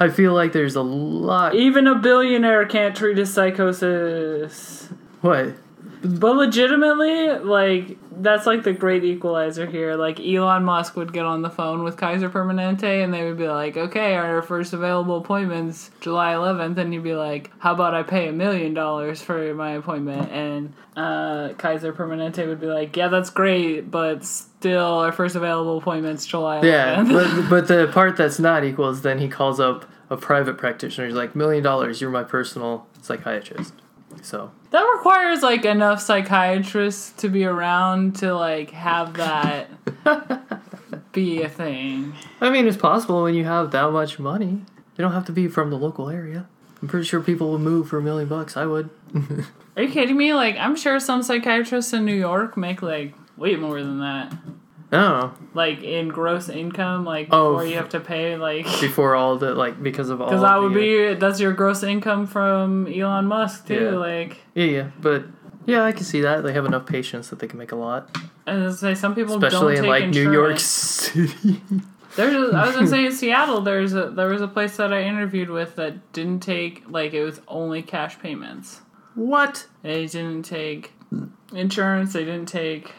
I 0.00 0.08
feel 0.08 0.34
like 0.34 0.52
there's 0.52 0.76
a 0.76 0.82
lot. 0.82 1.54
Even 1.54 1.86
a 1.86 1.94
billionaire 1.94 2.66
can't 2.66 2.96
treat 2.96 3.18
his 3.18 3.32
psychosis. 3.32 4.88
What? 5.20 5.54
But 6.04 6.36
legitimately, 6.36 7.30
like 7.38 7.96
that's 8.20 8.44
like 8.44 8.64
the 8.64 8.72
great 8.72 9.04
equalizer 9.04 9.66
here. 9.66 9.94
Like 9.94 10.18
Elon 10.20 10.64
Musk 10.64 10.96
would 10.96 11.12
get 11.12 11.24
on 11.24 11.42
the 11.42 11.50
phone 11.50 11.84
with 11.84 11.96
Kaiser 11.96 12.28
Permanente, 12.28 13.04
and 13.04 13.14
they 13.14 13.24
would 13.24 13.38
be 13.38 13.48
like, 13.48 13.76
"Okay, 13.76 14.14
our 14.14 14.42
first 14.42 14.72
available 14.72 15.18
appointment's 15.18 15.90
July 16.00 16.32
11th," 16.34 16.76
and 16.78 16.92
he'd 16.92 17.02
be 17.02 17.14
like, 17.14 17.50
"How 17.58 17.72
about 17.72 17.94
I 17.94 18.02
pay 18.02 18.28
a 18.28 18.32
million 18.32 18.74
dollars 18.74 19.22
for 19.22 19.54
my 19.54 19.72
appointment?" 19.72 20.30
And 20.32 20.72
uh, 20.96 21.54
Kaiser 21.54 21.92
Permanente 21.92 22.46
would 22.48 22.60
be 22.60 22.66
like, 22.66 22.96
"Yeah, 22.96 23.08
that's 23.08 23.30
great, 23.30 23.90
but 23.90 24.24
still, 24.24 24.98
our 24.98 25.12
first 25.12 25.36
available 25.36 25.78
appointment's 25.78 26.26
July 26.26 26.60
11th." 26.60 26.64
Yeah, 26.64 27.02
but 27.04 27.48
but 27.50 27.68
the 27.68 27.88
part 27.92 28.16
that's 28.16 28.40
not 28.40 28.64
equal 28.64 28.88
is 28.90 29.02
then 29.02 29.18
he 29.18 29.28
calls 29.28 29.60
up 29.60 29.88
a 30.10 30.16
private 30.16 30.58
practitioner. 30.58 31.06
He's 31.06 31.16
like, 31.16 31.34
million 31.34 31.62
dollars. 31.62 32.00
You're 32.00 32.10
my 32.10 32.24
personal 32.24 32.86
psychiatrist. 33.00 33.72
So 34.22 34.50
That 34.70 34.82
requires 34.82 35.42
like 35.42 35.64
enough 35.64 36.00
psychiatrists 36.00 37.10
to 37.22 37.28
be 37.28 37.44
around 37.44 38.16
to 38.16 38.34
like 38.34 38.70
have 38.70 39.14
that 39.14 39.68
be 41.12 41.42
a 41.42 41.48
thing. 41.48 42.14
I 42.40 42.50
mean, 42.50 42.66
it's 42.66 42.76
possible 42.76 43.22
when 43.22 43.34
you 43.34 43.44
have 43.44 43.70
that 43.72 43.90
much 43.90 44.18
money. 44.18 44.62
You 44.96 45.02
don't 45.02 45.12
have 45.12 45.26
to 45.26 45.32
be 45.32 45.48
from 45.48 45.70
the 45.70 45.78
local 45.78 46.08
area. 46.08 46.46
I'm 46.80 46.88
pretty 46.88 47.06
sure 47.06 47.20
people 47.20 47.52
would 47.52 47.60
move 47.60 47.88
for 47.88 47.98
a 47.98 48.02
million 48.02 48.28
bucks. 48.28 48.56
I 48.56 48.66
would. 48.66 48.90
Are 49.76 49.82
you 49.82 49.90
kidding 49.90 50.16
me? 50.16 50.34
Like, 50.34 50.56
I'm 50.56 50.76
sure 50.76 50.98
some 51.00 51.22
psychiatrists 51.22 51.92
in 51.92 52.04
New 52.04 52.14
York 52.14 52.56
make 52.56 52.82
like 52.82 53.14
way 53.36 53.56
more 53.56 53.80
than 53.82 54.00
that. 54.00 54.32
I 54.92 55.30
like 55.54 55.82
in 55.82 56.08
gross 56.08 56.48
income, 56.48 57.04
like 57.04 57.28
Oh, 57.30 57.52
before 57.52 57.66
you 57.66 57.76
have 57.76 57.88
to 57.90 58.00
pay 58.00 58.36
like 58.36 58.64
Before 58.80 59.14
all 59.14 59.36
the 59.38 59.54
like 59.54 59.82
because 59.82 60.10
of 60.10 60.20
all. 60.20 60.28
because 60.28 60.42
that 60.42 60.56
would 60.60 60.74
the, 60.74 61.08
uh, 61.08 61.14
be 61.14 61.20
that's 61.20 61.40
your 61.40 61.52
gross 61.52 61.82
income 61.82 62.26
from 62.26 62.86
Elon 62.86 63.26
Musk 63.26 63.66
too. 63.68 63.74
Yeah. 63.74 63.90
Like 63.92 64.38
Yeah, 64.54 64.64
yeah, 64.64 64.90
but 65.00 65.24
yeah, 65.66 65.84
I 65.84 65.92
can 65.92 66.04
see 66.04 66.20
that 66.22 66.42
they 66.42 66.52
have 66.52 66.66
enough 66.66 66.86
patience 66.86 67.28
that 67.30 67.38
they 67.38 67.46
can 67.46 67.58
make 67.58 67.72
a 67.72 67.76
lot, 67.76 68.16
and 68.46 68.64
I 68.64 68.70
say 68.72 68.94
some 68.94 69.14
people 69.14 69.36
especially 69.36 69.76
don't 69.76 69.84
in 69.84 69.90
like 69.90 70.08
New 70.08 70.30
York. 70.32 70.58
City. 70.58 71.60
There's, 72.16 72.34
a, 72.34 72.54
I 72.54 72.66
was 72.66 72.74
gonna 72.74 72.86
say 72.88 73.06
in 73.06 73.12
Seattle, 73.12 73.62
there's 73.62 73.94
a 73.94 74.10
there 74.10 74.28
was 74.28 74.42
a 74.42 74.48
place 74.48 74.76
that 74.76 74.92
I 74.92 75.04
interviewed 75.04 75.48
with 75.48 75.76
that 75.76 76.12
didn't 76.12 76.40
take 76.40 76.82
like 76.86 77.14
it 77.14 77.24
was 77.24 77.40
only 77.48 77.80
cash 77.80 78.18
payments. 78.18 78.82
what? 79.14 79.66
They 79.82 80.04
didn't 80.06 80.42
take 80.42 80.92
insurance. 81.54 82.12
They 82.12 82.26
didn't 82.26 82.48
take. 82.48 82.92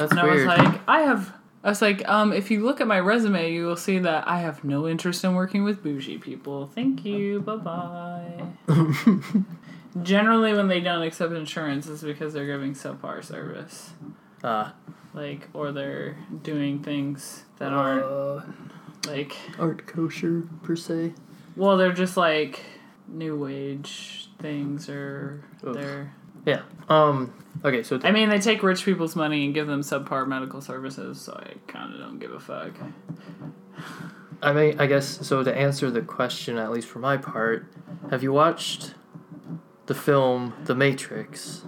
That's 0.00 0.12
And 0.12 0.22
weird. 0.22 0.48
I 0.48 0.56
was 0.62 0.68
like, 0.74 0.80
I 0.88 1.00
have. 1.02 1.34
I 1.62 1.68
was 1.68 1.82
like, 1.82 2.08
um, 2.08 2.32
if 2.32 2.50
you 2.50 2.64
look 2.64 2.80
at 2.80 2.86
my 2.86 2.98
resume, 3.00 3.52
you 3.52 3.66
will 3.66 3.76
see 3.76 3.98
that 3.98 4.26
I 4.26 4.40
have 4.40 4.64
no 4.64 4.88
interest 4.88 5.22
in 5.24 5.34
working 5.34 5.62
with 5.62 5.82
bougie 5.82 6.16
people. 6.16 6.66
Thank 6.66 7.04
you. 7.04 7.40
Bye 7.42 7.56
bye. 7.56 8.44
Generally, 10.02 10.54
when 10.54 10.68
they 10.68 10.80
don't 10.80 11.02
accept 11.02 11.32
insurance, 11.32 11.86
it's 11.88 12.02
because 12.02 12.32
they're 12.32 12.46
giving 12.46 12.74
subpar 12.74 13.24
service, 13.24 13.90
Ah, 14.42 14.72
like, 15.12 15.48
or 15.52 15.72
they're 15.72 16.16
doing 16.42 16.82
things 16.82 17.44
that 17.58 17.72
aren't 17.72 18.04
uh, 18.04 18.40
like. 19.08 19.36
aren't 19.58 19.86
kosher 19.86 20.44
per 20.62 20.76
se. 20.76 21.12
Well, 21.56 21.76
they're 21.76 21.92
just 21.92 22.16
like 22.16 22.60
new 23.08 23.36
wage 23.36 24.28
things, 24.38 24.88
or 24.88 25.42
Ugh. 25.66 25.74
they're. 25.74 26.14
Yeah. 26.46 26.62
Um. 26.88 27.32
Okay. 27.64 27.82
So 27.82 28.00
I 28.02 28.10
mean, 28.12 28.28
they 28.30 28.38
take 28.40 28.62
rich 28.62 28.84
people's 28.84 29.14
money 29.16 29.44
and 29.44 29.54
give 29.54 29.66
them 29.66 29.80
subpar 29.82 30.26
medical 30.26 30.60
services, 30.60 31.20
so 31.20 31.32
I 31.34 31.54
kind 31.70 31.92
of 31.94 32.00
don't 32.00 32.18
give 32.18 32.32
a 32.32 32.40
fuck. 32.40 32.72
I 34.42 34.52
mean, 34.52 34.80
I 34.80 34.86
guess 34.86 35.26
so. 35.26 35.42
To 35.42 35.54
answer 35.54 35.90
the 35.90 36.00
question, 36.02 36.56
at 36.56 36.70
least 36.70 36.88
for 36.88 36.98
my 36.98 37.16
part, 37.16 37.66
have 38.10 38.22
you 38.22 38.32
watched 38.32 38.94
the 39.86 39.94
film 39.94 40.54
The 40.64 40.74
Matrix? 40.74 41.62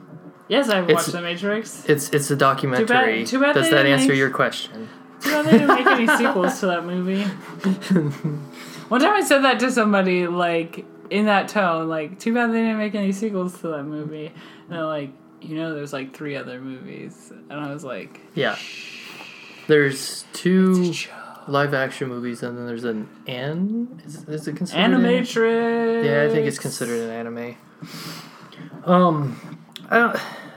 Yes, 0.48 0.68
I've 0.68 0.84
It's- 0.84 0.94
watched 1.06 1.12
The 1.12 1.22
Matrix. 1.22 1.84
It's 1.88 2.08
it's 2.10 2.30
a 2.30 2.36
documentary. 2.36 3.24
too 3.24 3.40
bad 3.40 3.54
Does 3.54 3.70
that 3.70 3.86
answer 3.86 4.08
make- 4.08 4.16
your 4.18 4.30
question? 4.30 4.88
Too 5.20 5.30
bad 5.30 5.44
they 5.46 5.50
didn't 5.52 5.68
make 5.68 5.86
any 5.86 6.06
sequels 6.18 6.58
to 6.60 6.66
that 6.66 6.84
movie. 6.84 7.22
One 8.88 9.00
time 9.00 9.12
I 9.14 9.22
said 9.22 9.38
that 9.40 9.58
to 9.60 9.70
somebody, 9.70 10.26
like, 10.26 10.84
in 11.12 11.26
that 11.26 11.48
tone, 11.48 11.88
like, 11.88 12.18
too 12.18 12.32
bad 12.34 12.50
they 12.50 12.60
didn't 12.60 12.78
make 12.78 12.94
any 12.94 13.12
sequels 13.12 13.60
to 13.60 13.68
that 13.68 13.84
movie. 13.84 14.26
And 14.26 14.70
they're 14.70 14.84
like, 14.84 15.10
you 15.40 15.56
know, 15.56 15.74
there's 15.74 15.92
like 15.92 16.14
three 16.16 16.36
other 16.36 16.60
movies. 16.60 17.32
And 17.50 17.60
I 17.60 17.72
was 17.72 17.84
like, 17.84 18.20
Yeah. 18.34 18.56
There's 19.68 20.24
two 20.32 20.92
live 21.46 21.72
action 21.74 22.08
movies, 22.08 22.42
and 22.42 22.58
then 22.58 22.66
there's 22.66 22.84
an 22.84 23.08
an. 23.26 24.02
Is, 24.04 24.28
is 24.28 24.48
it 24.48 24.56
considered? 24.56 24.92
an- 24.92 25.02
Animatrix. 25.02 26.04
Yeah, 26.04 26.24
I 26.24 26.28
think 26.28 26.46
it's 26.46 26.58
considered 26.58 27.00
an 27.02 27.10
anime. 27.10 27.56
Um, 28.84 29.58
I 29.88 29.98
don't. 29.98 30.16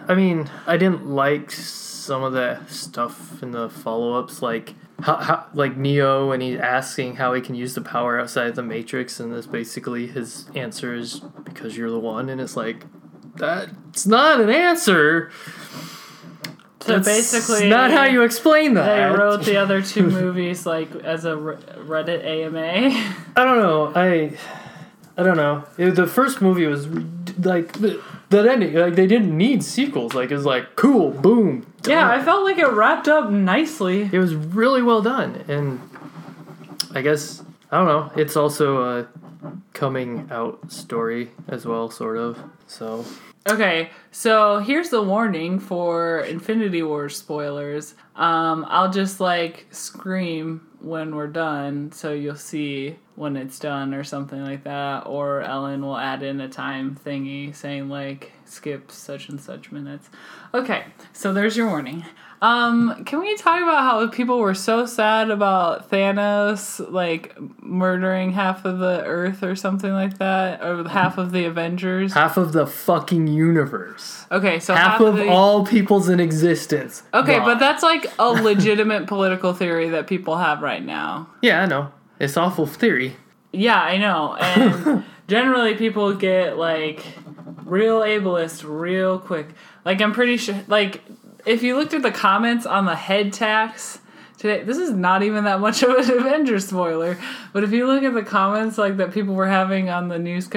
I 0.10 0.16
mean, 0.16 0.50
I 0.68 0.78
didn't 0.78 1.08
like 1.08 1.52
some 1.52 2.24
of 2.24 2.34
the 2.34 2.64
stuff 2.68 3.42
in 3.44 3.52
the 3.52 3.70
follow-ups, 3.70 4.42
like 4.42 4.74
how, 5.02 5.16
how 5.18 5.46
like 5.54 5.76
Neo, 5.78 6.32
and 6.32 6.42
he's 6.42 6.60
asking 6.60 7.16
how 7.18 7.34
he 7.34 7.42
can 7.42 7.56
use 7.56 7.74
the 7.76 7.82
power 7.82 8.20
outside 8.20 8.48
of 8.48 8.56
the 8.56 8.64
Matrix, 8.64 9.20
and 9.20 9.34
this 9.34 9.46
basically 9.46 10.08
his 10.08 10.46
answer 10.56 10.94
is 10.96 11.20
because 11.44 11.76
you're 11.78 11.92
the 11.92 12.00
one, 12.00 12.30
and 12.30 12.40
it's 12.40 12.56
like 12.56 12.86
that's 13.36 14.06
not 14.06 14.40
an 14.40 14.50
answer. 14.50 15.32
So 16.82 17.00
That's 17.00 17.08
basically, 17.08 17.68
not 17.68 17.90
how 17.90 18.04
you 18.04 18.22
explain 18.22 18.76
that. 18.76 19.10
They 19.10 19.18
wrote 19.18 19.44
the 19.44 19.58
other 19.58 19.82
two 19.82 20.08
movies 20.08 20.68
like 20.68 20.94
as 20.98 21.26
a 21.26 21.32
Reddit 21.32 22.24
AMA. 22.24 23.14
I 23.36 23.44
don't 23.44 23.58
know. 23.58 23.92
I 23.96 24.38
I 25.18 25.24
don't 25.24 25.38
know. 25.38 25.64
It- 25.80 25.96
the 25.96 26.06
first 26.06 26.42
movie 26.44 26.68
was 26.68 26.88
like 27.40 27.74
the, 27.74 28.02
that 28.30 28.46
ending. 28.48 28.74
Like 28.74 28.96
they 28.96 29.08
didn't 29.08 29.36
need 29.38 29.64
sequels. 29.64 30.14
Like 30.14 30.32
it 30.32 30.36
was 30.36 30.46
like 30.46 30.76
cool, 30.76 31.12
boom. 31.12 31.66
yeah. 31.88 32.10
I 32.10 32.22
felt 32.24 32.44
like 32.44 32.58
it 32.58 32.68
wrapped 32.68 33.08
up 33.08 33.30
nicely. 33.30 34.10
it 34.12 34.20
was 34.20 34.36
really 34.36 34.82
well 34.82 35.02
done, 35.02 35.44
and 35.48 35.80
I 36.94 37.02
guess 37.02 37.44
I 37.72 37.78
don't 37.78 37.88
know. 37.88 38.12
It's 38.16 38.36
also 38.36 39.00
a 39.00 39.08
coming 39.74 40.28
out 40.32 40.72
story 40.72 41.32
as 41.48 41.66
well, 41.66 41.90
sort 41.90 42.18
of. 42.18 42.40
So 42.68 43.06
Okay, 43.48 43.92
so 44.10 44.58
here's 44.58 44.90
the 44.90 45.04
warning 45.04 45.60
for 45.60 46.22
Infinity 46.22 46.82
War 46.82 47.10
spoilers. 47.10 47.94
Um, 48.16 48.66
I'll 48.68 48.92
just 48.92 49.20
like 49.20 49.68
scream 49.70 50.68
when 50.80 51.16
we're 51.16 51.28
done, 51.28 51.92
so 51.92 52.12
you'll 52.12 52.38
see 52.38 52.96
when 53.16 53.38
it's 53.38 53.60
done 53.60 53.94
or 53.94 54.04
something 54.04 54.44
like 54.44 54.64
that. 54.64 55.06
Or 55.06 55.42
Ellen 55.42 55.84
will 55.84 55.96
add 55.98 56.24
in 56.24 56.42
a 56.42 56.50
time 56.50 56.96
thingy 56.96 57.54
saying 57.54 57.88
like 57.88 58.32
skip 58.46 58.92
such 58.92 59.30
and 59.30 59.40
such 59.40 59.72
minutes. 59.72 60.10
Okay, 60.54 60.86
so 61.14 61.34
there's 61.34 61.58
your 61.58 61.68
warning. 61.68 62.06
Um, 62.42 63.06
can 63.06 63.22
we 63.22 63.36
talk 63.38 63.62
about 63.64 63.82
how 63.84 64.08
people 64.10 64.40
were 64.40 64.54
so 64.54 64.86
sad 64.86 65.32
about 65.32 65.90
Thanos 65.90 66.92
like 66.92 67.36
murdering 67.62 68.34
half 68.34 68.66
of 68.66 68.78
the 68.80 69.04
Earth 69.06 69.42
or 69.42 69.56
something 69.56 69.92
like 69.92 70.18
that, 70.20 70.62
or 70.62 70.88
half 70.88 71.18
of 71.18 71.32
the 71.32 71.46
Avengers? 71.46 72.14
half 72.14 72.38
of 72.38 72.52
the 72.54 72.68
fucking 72.68 73.28
universe, 73.28 74.26
Okay, 74.32 74.60
so 74.60 74.76
half, 74.76 75.00
of 75.00 75.16
the, 75.16 75.28
all 75.30 75.66
peoples 75.66 76.10
in 76.10 76.20
existence. 76.20 77.04
Okay, 77.14 77.38
gone. 77.38 77.46
but 77.46 77.60
that's 77.60 77.82
like 77.82 78.12
a 78.20 78.28
legitimate 78.44 79.08
political 79.08 79.54
theory 79.54 79.90
that 79.90 80.06
people 80.08 80.38
have 80.38 80.62
right 80.62 80.84
now. 80.86 81.30
yeah, 81.42 81.62
I 81.62 81.66
know. 81.66 81.92
It's 82.20 82.38
awful 82.38 82.68
theory. 82.68 83.16
Yeah, 83.54 83.82
I 83.82 83.98
know. 83.98 84.36
And 84.36 85.04
generally 85.28 85.76
people 85.76 86.14
get 86.14 86.58
like 86.58 87.04
real 87.46 88.02
ableist 88.02 88.64
real 88.68 89.20
quick. 89.20 89.50
Like 89.84 90.02
I'm 90.02 90.14
pretty 90.14 90.38
sure 90.38 90.64
like 90.68 91.02
if 91.46 91.64
you 91.64 91.76
looked 91.76 91.94
at 91.94 92.02
the 92.02 92.12
comments 92.12 92.66
on 92.66 92.86
the 92.86 92.96
head 92.96 93.34
tax 93.34 94.00
today 94.38 94.64
this 94.64 94.78
is 94.78 94.92
not 94.92 95.24
even 95.24 95.44
that 95.44 95.60
much 95.60 95.84
of 95.84 95.92
an 95.92 96.12
Avengers 96.18 96.68
spoiler, 96.68 97.18
but 97.54 97.64
if 97.64 97.72
you 97.72 97.88
look 97.88 98.04
at 98.04 98.14
the 98.14 98.24
comments 98.24 98.78
like 98.78 98.98
that 98.98 99.14
people 99.14 99.36
were 99.36 99.48
having 99.48 99.90
on 99.90 100.08
the 100.08 100.20
news 100.20 100.48